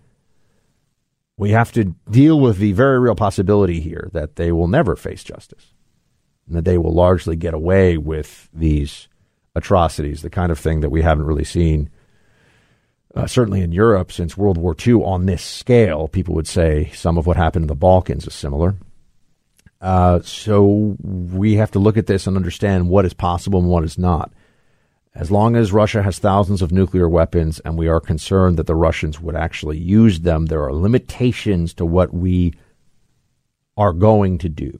we 1.36 1.50
have 1.50 1.72
to 1.72 1.94
deal 2.10 2.38
with 2.38 2.58
the 2.58 2.72
very 2.72 2.98
real 2.98 3.14
possibility 3.14 3.80
here 3.80 4.10
that 4.12 4.36
they 4.36 4.52
will 4.52 4.68
never 4.68 4.96
face 4.96 5.24
justice 5.24 5.72
and 6.46 6.56
that 6.56 6.64
they 6.64 6.78
will 6.78 6.92
largely 6.92 7.36
get 7.36 7.54
away 7.54 7.96
with 7.96 8.48
these 8.52 9.08
atrocities, 9.54 10.22
the 10.22 10.30
kind 10.30 10.52
of 10.52 10.58
thing 10.58 10.80
that 10.80 10.90
we 10.90 11.02
haven't 11.02 11.26
really 11.26 11.44
seen, 11.44 11.90
uh, 13.14 13.26
certainly 13.26 13.60
in 13.60 13.72
Europe 13.72 14.10
since 14.10 14.36
World 14.36 14.58
War 14.58 14.74
II 14.86 14.94
on 14.94 15.26
this 15.26 15.42
scale. 15.42 16.08
People 16.08 16.34
would 16.34 16.46
say 16.46 16.90
some 16.94 17.18
of 17.18 17.26
what 17.26 17.36
happened 17.36 17.64
in 17.64 17.68
the 17.68 17.74
Balkans 17.74 18.26
is 18.26 18.34
similar. 18.34 18.76
Uh, 19.80 20.20
so 20.22 20.96
we 21.02 21.56
have 21.56 21.72
to 21.72 21.78
look 21.78 21.96
at 21.96 22.06
this 22.06 22.26
and 22.26 22.36
understand 22.36 22.88
what 22.88 23.04
is 23.04 23.14
possible 23.14 23.58
and 23.58 23.68
what 23.68 23.84
is 23.84 23.98
not. 23.98 24.32
As 25.14 25.30
long 25.30 25.56
as 25.56 25.72
Russia 25.72 26.02
has 26.02 26.18
thousands 26.18 26.62
of 26.62 26.72
nuclear 26.72 27.08
weapons 27.08 27.60
and 27.60 27.76
we 27.76 27.86
are 27.86 28.00
concerned 28.00 28.56
that 28.56 28.66
the 28.66 28.74
Russians 28.74 29.20
would 29.20 29.36
actually 29.36 29.78
use 29.78 30.20
them, 30.20 30.46
there 30.46 30.62
are 30.62 30.72
limitations 30.72 31.74
to 31.74 31.84
what 31.84 32.14
we 32.14 32.54
are 33.76 33.92
going 33.92 34.38
to 34.38 34.48
do. 34.48 34.78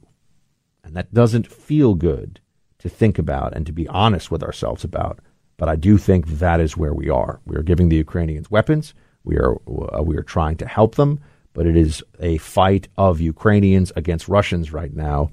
And 0.83 0.95
that 0.95 1.13
doesn't 1.13 1.51
feel 1.51 1.93
good 1.93 2.39
to 2.79 2.89
think 2.89 3.19
about 3.19 3.53
and 3.53 3.65
to 3.65 3.71
be 3.71 3.87
honest 3.87 4.31
with 4.31 4.43
ourselves 4.43 4.83
about. 4.83 5.19
But 5.57 5.69
I 5.69 5.75
do 5.75 5.97
think 5.97 6.27
that 6.27 6.59
is 6.59 6.75
where 6.75 6.93
we 6.93 7.09
are. 7.09 7.39
We 7.45 7.55
are 7.55 7.63
giving 7.63 7.89
the 7.89 7.95
Ukrainians 7.95 8.49
weapons. 8.49 8.93
We 9.23 9.37
are 9.37 9.55
uh, 9.67 10.03
we 10.03 10.17
are 10.17 10.23
trying 10.23 10.57
to 10.57 10.67
help 10.67 10.95
them, 10.95 11.21
but 11.53 11.65
it 11.65 11.77
is 11.77 12.03
a 12.19 12.37
fight 12.39 12.89
of 12.97 13.21
Ukrainians 13.21 13.91
against 13.95 14.27
Russians 14.27 14.73
right 14.73 14.93
now, 14.93 15.31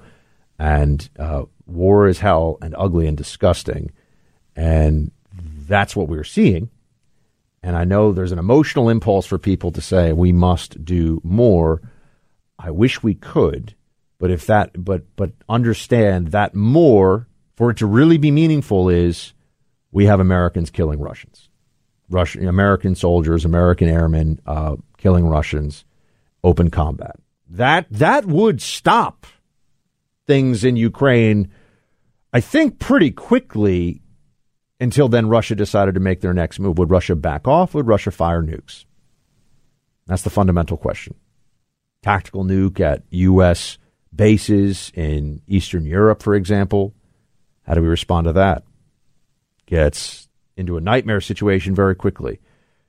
and 0.58 1.08
uh, 1.18 1.44
war 1.66 2.06
is 2.06 2.20
hell 2.20 2.58
and 2.62 2.74
ugly 2.78 3.08
and 3.08 3.16
disgusting, 3.16 3.90
and 4.60 5.10
that's 5.66 5.96
what 5.96 6.08
we're 6.08 6.22
seeing. 6.22 6.68
And 7.62 7.76
I 7.76 7.84
know 7.84 8.12
there's 8.12 8.32
an 8.32 8.38
emotional 8.38 8.90
impulse 8.90 9.24
for 9.24 9.38
people 9.38 9.72
to 9.72 9.80
say 9.80 10.12
we 10.12 10.32
must 10.32 10.84
do 10.84 11.20
more. 11.24 11.80
I 12.58 12.70
wish 12.70 13.02
we 13.02 13.14
could, 13.14 13.74
but 14.18 14.30
if 14.30 14.46
that, 14.46 14.84
but 14.84 15.04
but 15.16 15.32
understand 15.48 16.28
that 16.28 16.54
more 16.54 17.26
for 17.56 17.70
it 17.70 17.78
to 17.78 17.86
really 17.86 18.18
be 18.18 18.30
meaningful 18.30 18.90
is 18.90 19.32
we 19.92 20.04
have 20.06 20.20
Americans 20.20 20.70
killing 20.70 21.00
Russians, 21.00 21.48
Russian 22.10 22.46
American 22.46 22.94
soldiers, 22.94 23.46
American 23.46 23.88
airmen 23.88 24.40
uh, 24.46 24.76
killing 24.98 25.26
Russians, 25.26 25.84
open 26.44 26.70
combat. 26.70 27.16
That 27.48 27.86
that 27.90 28.26
would 28.26 28.60
stop 28.60 29.26
things 30.26 30.64
in 30.64 30.76
Ukraine, 30.76 31.50
I 32.32 32.40
think, 32.40 32.78
pretty 32.78 33.10
quickly. 33.10 34.02
Until 34.80 35.08
then, 35.08 35.28
Russia 35.28 35.54
decided 35.54 35.94
to 35.94 36.00
make 36.00 36.20
their 36.20 36.32
next 36.32 36.58
move. 36.58 36.78
Would 36.78 36.90
Russia 36.90 37.14
back 37.14 37.46
off? 37.46 37.74
Would 37.74 37.86
Russia 37.86 38.10
fire 38.10 38.42
nukes? 38.42 38.86
That's 40.06 40.22
the 40.22 40.30
fundamental 40.30 40.76
question. 40.76 41.14
Tactical 42.02 42.44
nuke 42.44 42.80
at 42.80 43.02
U.S. 43.10 43.76
bases 44.14 44.90
in 44.94 45.42
Eastern 45.46 45.84
Europe, 45.84 46.22
for 46.22 46.34
example 46.34 46.94
how 47.70 47.74
do 47.74 47.82
we 47.82 47.88
respond 47.88 48.24
to 48.24 48.32
that? 48.32 48.64
Gets 49.66 50.28
into 50.56 50.76
a 50.76 50.80
nightmare 50.80 51.20
situation 51.20 51.72
very 51.72 51.94
quickly. 51.94 52.40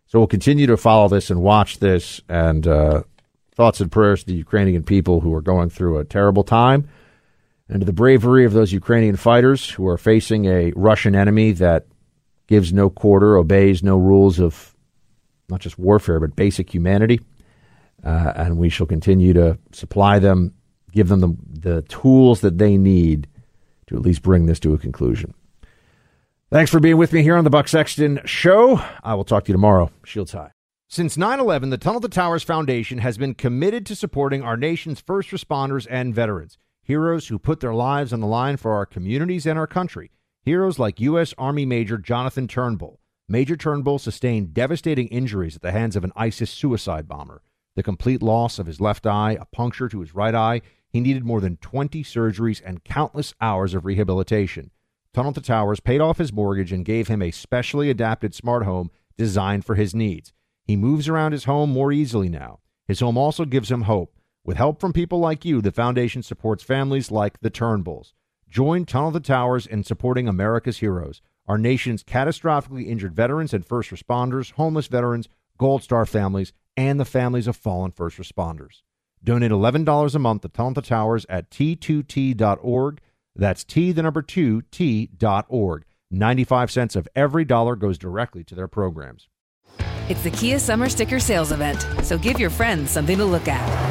So 0.07 0.17
we'll 0.17 0.27
continue 0.27 0.65
to 0.65 0.75
follow 0.75 1.07
this 1.07 1.29
and 1.29 1.43
watch 1.43 1.77
this. 1.77 2.19
And 2.27 2.65
uh, 2.65 3.03
thoughts 3.53 3.79
and 3.79 3.91
prayers 3.91 4.21
to 4.21 4.25
the 4.31 4.33
Ukrainian 4.33 4.81
people 4.81 5.19
who 5.19 5.35
are 5.35 5.41
going 5.41 5.69
through 5.69 5.99
a 5.99 6.03
terrible 6.03 6.43
time 6.43 6.89
and 7.71 7.79
to 7.79 7.85
the 7.85 7.93
bravery 7.93 8.43
of 8.43 8.51
those 8.51 8.73
Ukrainian 8.73 9.15
fighters 9.15 9.69
who 9.69 9.87
are 9.87 9.97
facing 9.97 10.45
a 10.45 10.73
Russian 10.75 11.15
enemy 11.15 11.53
that 11.53 11.87
gives 12.47 12.73
no 12.73 12.89
quarter, 12.89 13.37
obeys 13.37 13.81
no 13.81 13.97
rules 13.97 14.39
of 14.39 14.75
not 15.49 15.61
just 15.61 15.79
warfare, 15.79 16.19
but 16.19 16.35
basic 16.35 16.73
humanity. 16.73 17.21
Uh, 18.03 18.33
and 18.35 18.57
we 18.57 18.67
shall 18.67 18.85
continue 18.85 19.31
to 19.33 19.57
supply 19.71 20.19
them, 20.19 20.53
give 20.91 21.07
them 21.07 21.21
the, 21.21 21.37
the 21.59 21.81
tools 21.83 22.41
that 22.41 22.57
they 22.57 22.77
need 22.77 23.27
to 23.87 23.95
at 23.95 24.01
least 24.01 24.21
bring 24.21 24.47
this 24.47 24.59
to 24.59 24.73
a 24.73 24.77
conclusion. 24.77 25.33
Thanks 26.51 26.71
for 26.71 26.81
being 26.81 26.97
with 26.97 27.13
me 27.13 27.23
here 27.23 27.37
on 27.37 27.45
the 27.45 27.49
Buck 27.49 27.69
Sexton 27.69 28.19
Show. 28.25 28.81
I 29.01 29.13
will 29.13 29.23
talk 29.23 29.45
to 29.45 29.49
you 29.49 29.53
tomorrow. 29.53 29.91
Shields 30.03 30.33
high. 30.33 30.51
Since 30.89 31.15
9 31.15 31.39
11, 31.39 31.69
the 31.69 31.77
Tunnel 31.77 32.01
to 32.01 32.09
Towers 32.09 32.43
Foundation 32.43 32.97
has 32.97 33.17
been 33.17 33.33
committed 33.33 33.85
to 33.85 33.95
supporting 33.95 34.43
our 34.43 34.57
nation's 34.57 34.99
first 34.99 35.29
responders 35.29 35.87
and 35.89 36.13
veterans, 36.13 36.57
heroes 36.83 37.27
who 37.27 37.39
put 37.39 37.59
their 37.59 37.73
lives 37.73 38.11
on 38.11 38.19
the 38.19 38.27
line 38.27 38.57
for 38.57 38.73
our 38.73 38.85
communities 38.85 39.45
and 39.45 39.57
our 39.57 39.67
country. 39.67 40.11
Heroes 40.43 40.79
like 40.79 40.99
U.S. 40.99 41.33
Army 41.37 41.65
Major 41.65 41.97
Jonathan 41.97 42.47
Turnbull. 42.47 42.99
Major 43.29 43.55
Turnbull 43.55 43.99
sustained 43.99 44.53
devastating 44.53 45.07
injuries 45.07 45.55
at 45.55 45.61
the 45.61 45.71
hands 45.71 45.95
of 45.95 46.03
an 46.03 46.11
ISIS 46.15 46.49
suicide 46.49 47.07
bomber. 47.07 47.43
The 47.75 47.83
complete 47.83 48.21
loss 48.21 48.59
of 48.59 48.67
his 48.67 48.81
left 48.81 49.07
eye, 49.07 49.37
a 49.39 49.45
puncture 49.45 49.87
to 49.87 50.01
his 50.01 50.13
right 50.13 50.35
eye, 50.35 50.61
he 50.91 50.99
needed 50.99 51.23
more 51.23 51.39
than 51.39 51.57
20 51.57 52.03
surgeries 52.03 52.61
and 52.65 52.83
countless 52.83 53.33
hours 53.39 53.73
of 53.73 53.85
rehabilitation. 53.85 54.71
Tunnel 55.13 55.33
to 55.33 55.41
Towers 55.41 55.79
paid 55.79 56.01
off 56.01 56.17
his 56.17 56.33
mortgage 56.33 56.71
and 56.71 56.85
gave 56.85 57.07
him 57.07 57.21
a 57.21 57.31
specially 57.31 57.89
adapted 57.89 58.33
smart 58.33 58.63
home 58.63 58.91
designed 59.17 59.65
for 59.65 59.75
his 59.75 59.93
needs. 59.93 60.33
He 60.65 60.75
moves 60.75 61.07
around 61.07 61.31
his 61.33 61.45
home 61.45 61.69
more 61.71 61.91
easily 61.91 62.29
now. 62.29 62.59
His 62.87 62.99
home 62.99 63.17
also 63.17 63.45
gives 63.45 63.71
him 63.71 63.83
hope. 63.83 64.13
With 64.43 64.57
help 64.57 64.79
from 64.79 64.91
people 64.91 65.19
like 65.19 65.45
you, 65.45 65.61
the 65.61 65.71
foundation 65.71 66.23
supports 66.23 66.63
families 66.63 67.11
like 67.11 67.39
the 67.41 67.51
Turnbulls. 67.51 68.13
Join 68.49 68.85
Tunnel 68.85 69.11
the 69.11 69.19
Towers 69.19 69.67
in 69.67 69.83
supporting 69.83 70.27
America's 70.27 70.79
heroes, 70.79 71.21
our 71.47 71.59
nation's 71.59 72.03
catastrophically 72.03 72.87
injured 72.87 73.15
veterans 73.15 73.53
and 73.53 73.63
first 73.63 73.91
responders, 73.91 74.51
homeless 74.53 74.87
veterans, 74.87 75.29
Gold 75.59 75.83
Star 75.83 76.07
families, 76.07 76.53
and 76.75 76.99
the 76.99 77.05
families 77.05 77.45
of 77.45 77.55
fallen 77.55 77.91
first 77.91 78.17
responders. 78.17 78.81
Donate 79.23 79.51
$11 79.51 80.15
a 80.15 80.19
month 80.19 80.41
to 80.41 80.47
Tunnel 80.49 80.73
the 80.73 80.81
Towers 80.81 81.25
at 81.29 81.51
t2t.org. 81.51 82.99
That's 83.35 83.63
T, 83.63 83.91
the 83.91 84.01
number 84.01 84.23
two, 84.23 84.63
T.org. 84.71 85.85
95 86.09 86.71
cents 86.71 86.95
of 86.95 87.07
every 87.15 87.45
dollar 87.45 87.75
goes 87.75 87.99
directly 87.99 88.43
to 88.45 88.55
their 88.55 88.67
programs. 88.67 89.27
It's 90.09 90.23
the 90.23 90.31
Kia 90.31 90.59
Summer 90.59 90.89
Sticker 90.89 91.19
Sales 91.19 91.53
Event, 91.53 91.87
so 92.03 92.17
give 92.17 92.37
your 92.37 92.49
friends 92.49 92.91
something 92.91 93.17
to 93.17 93.23
look 93.23 93.47
at, 93.47 93.80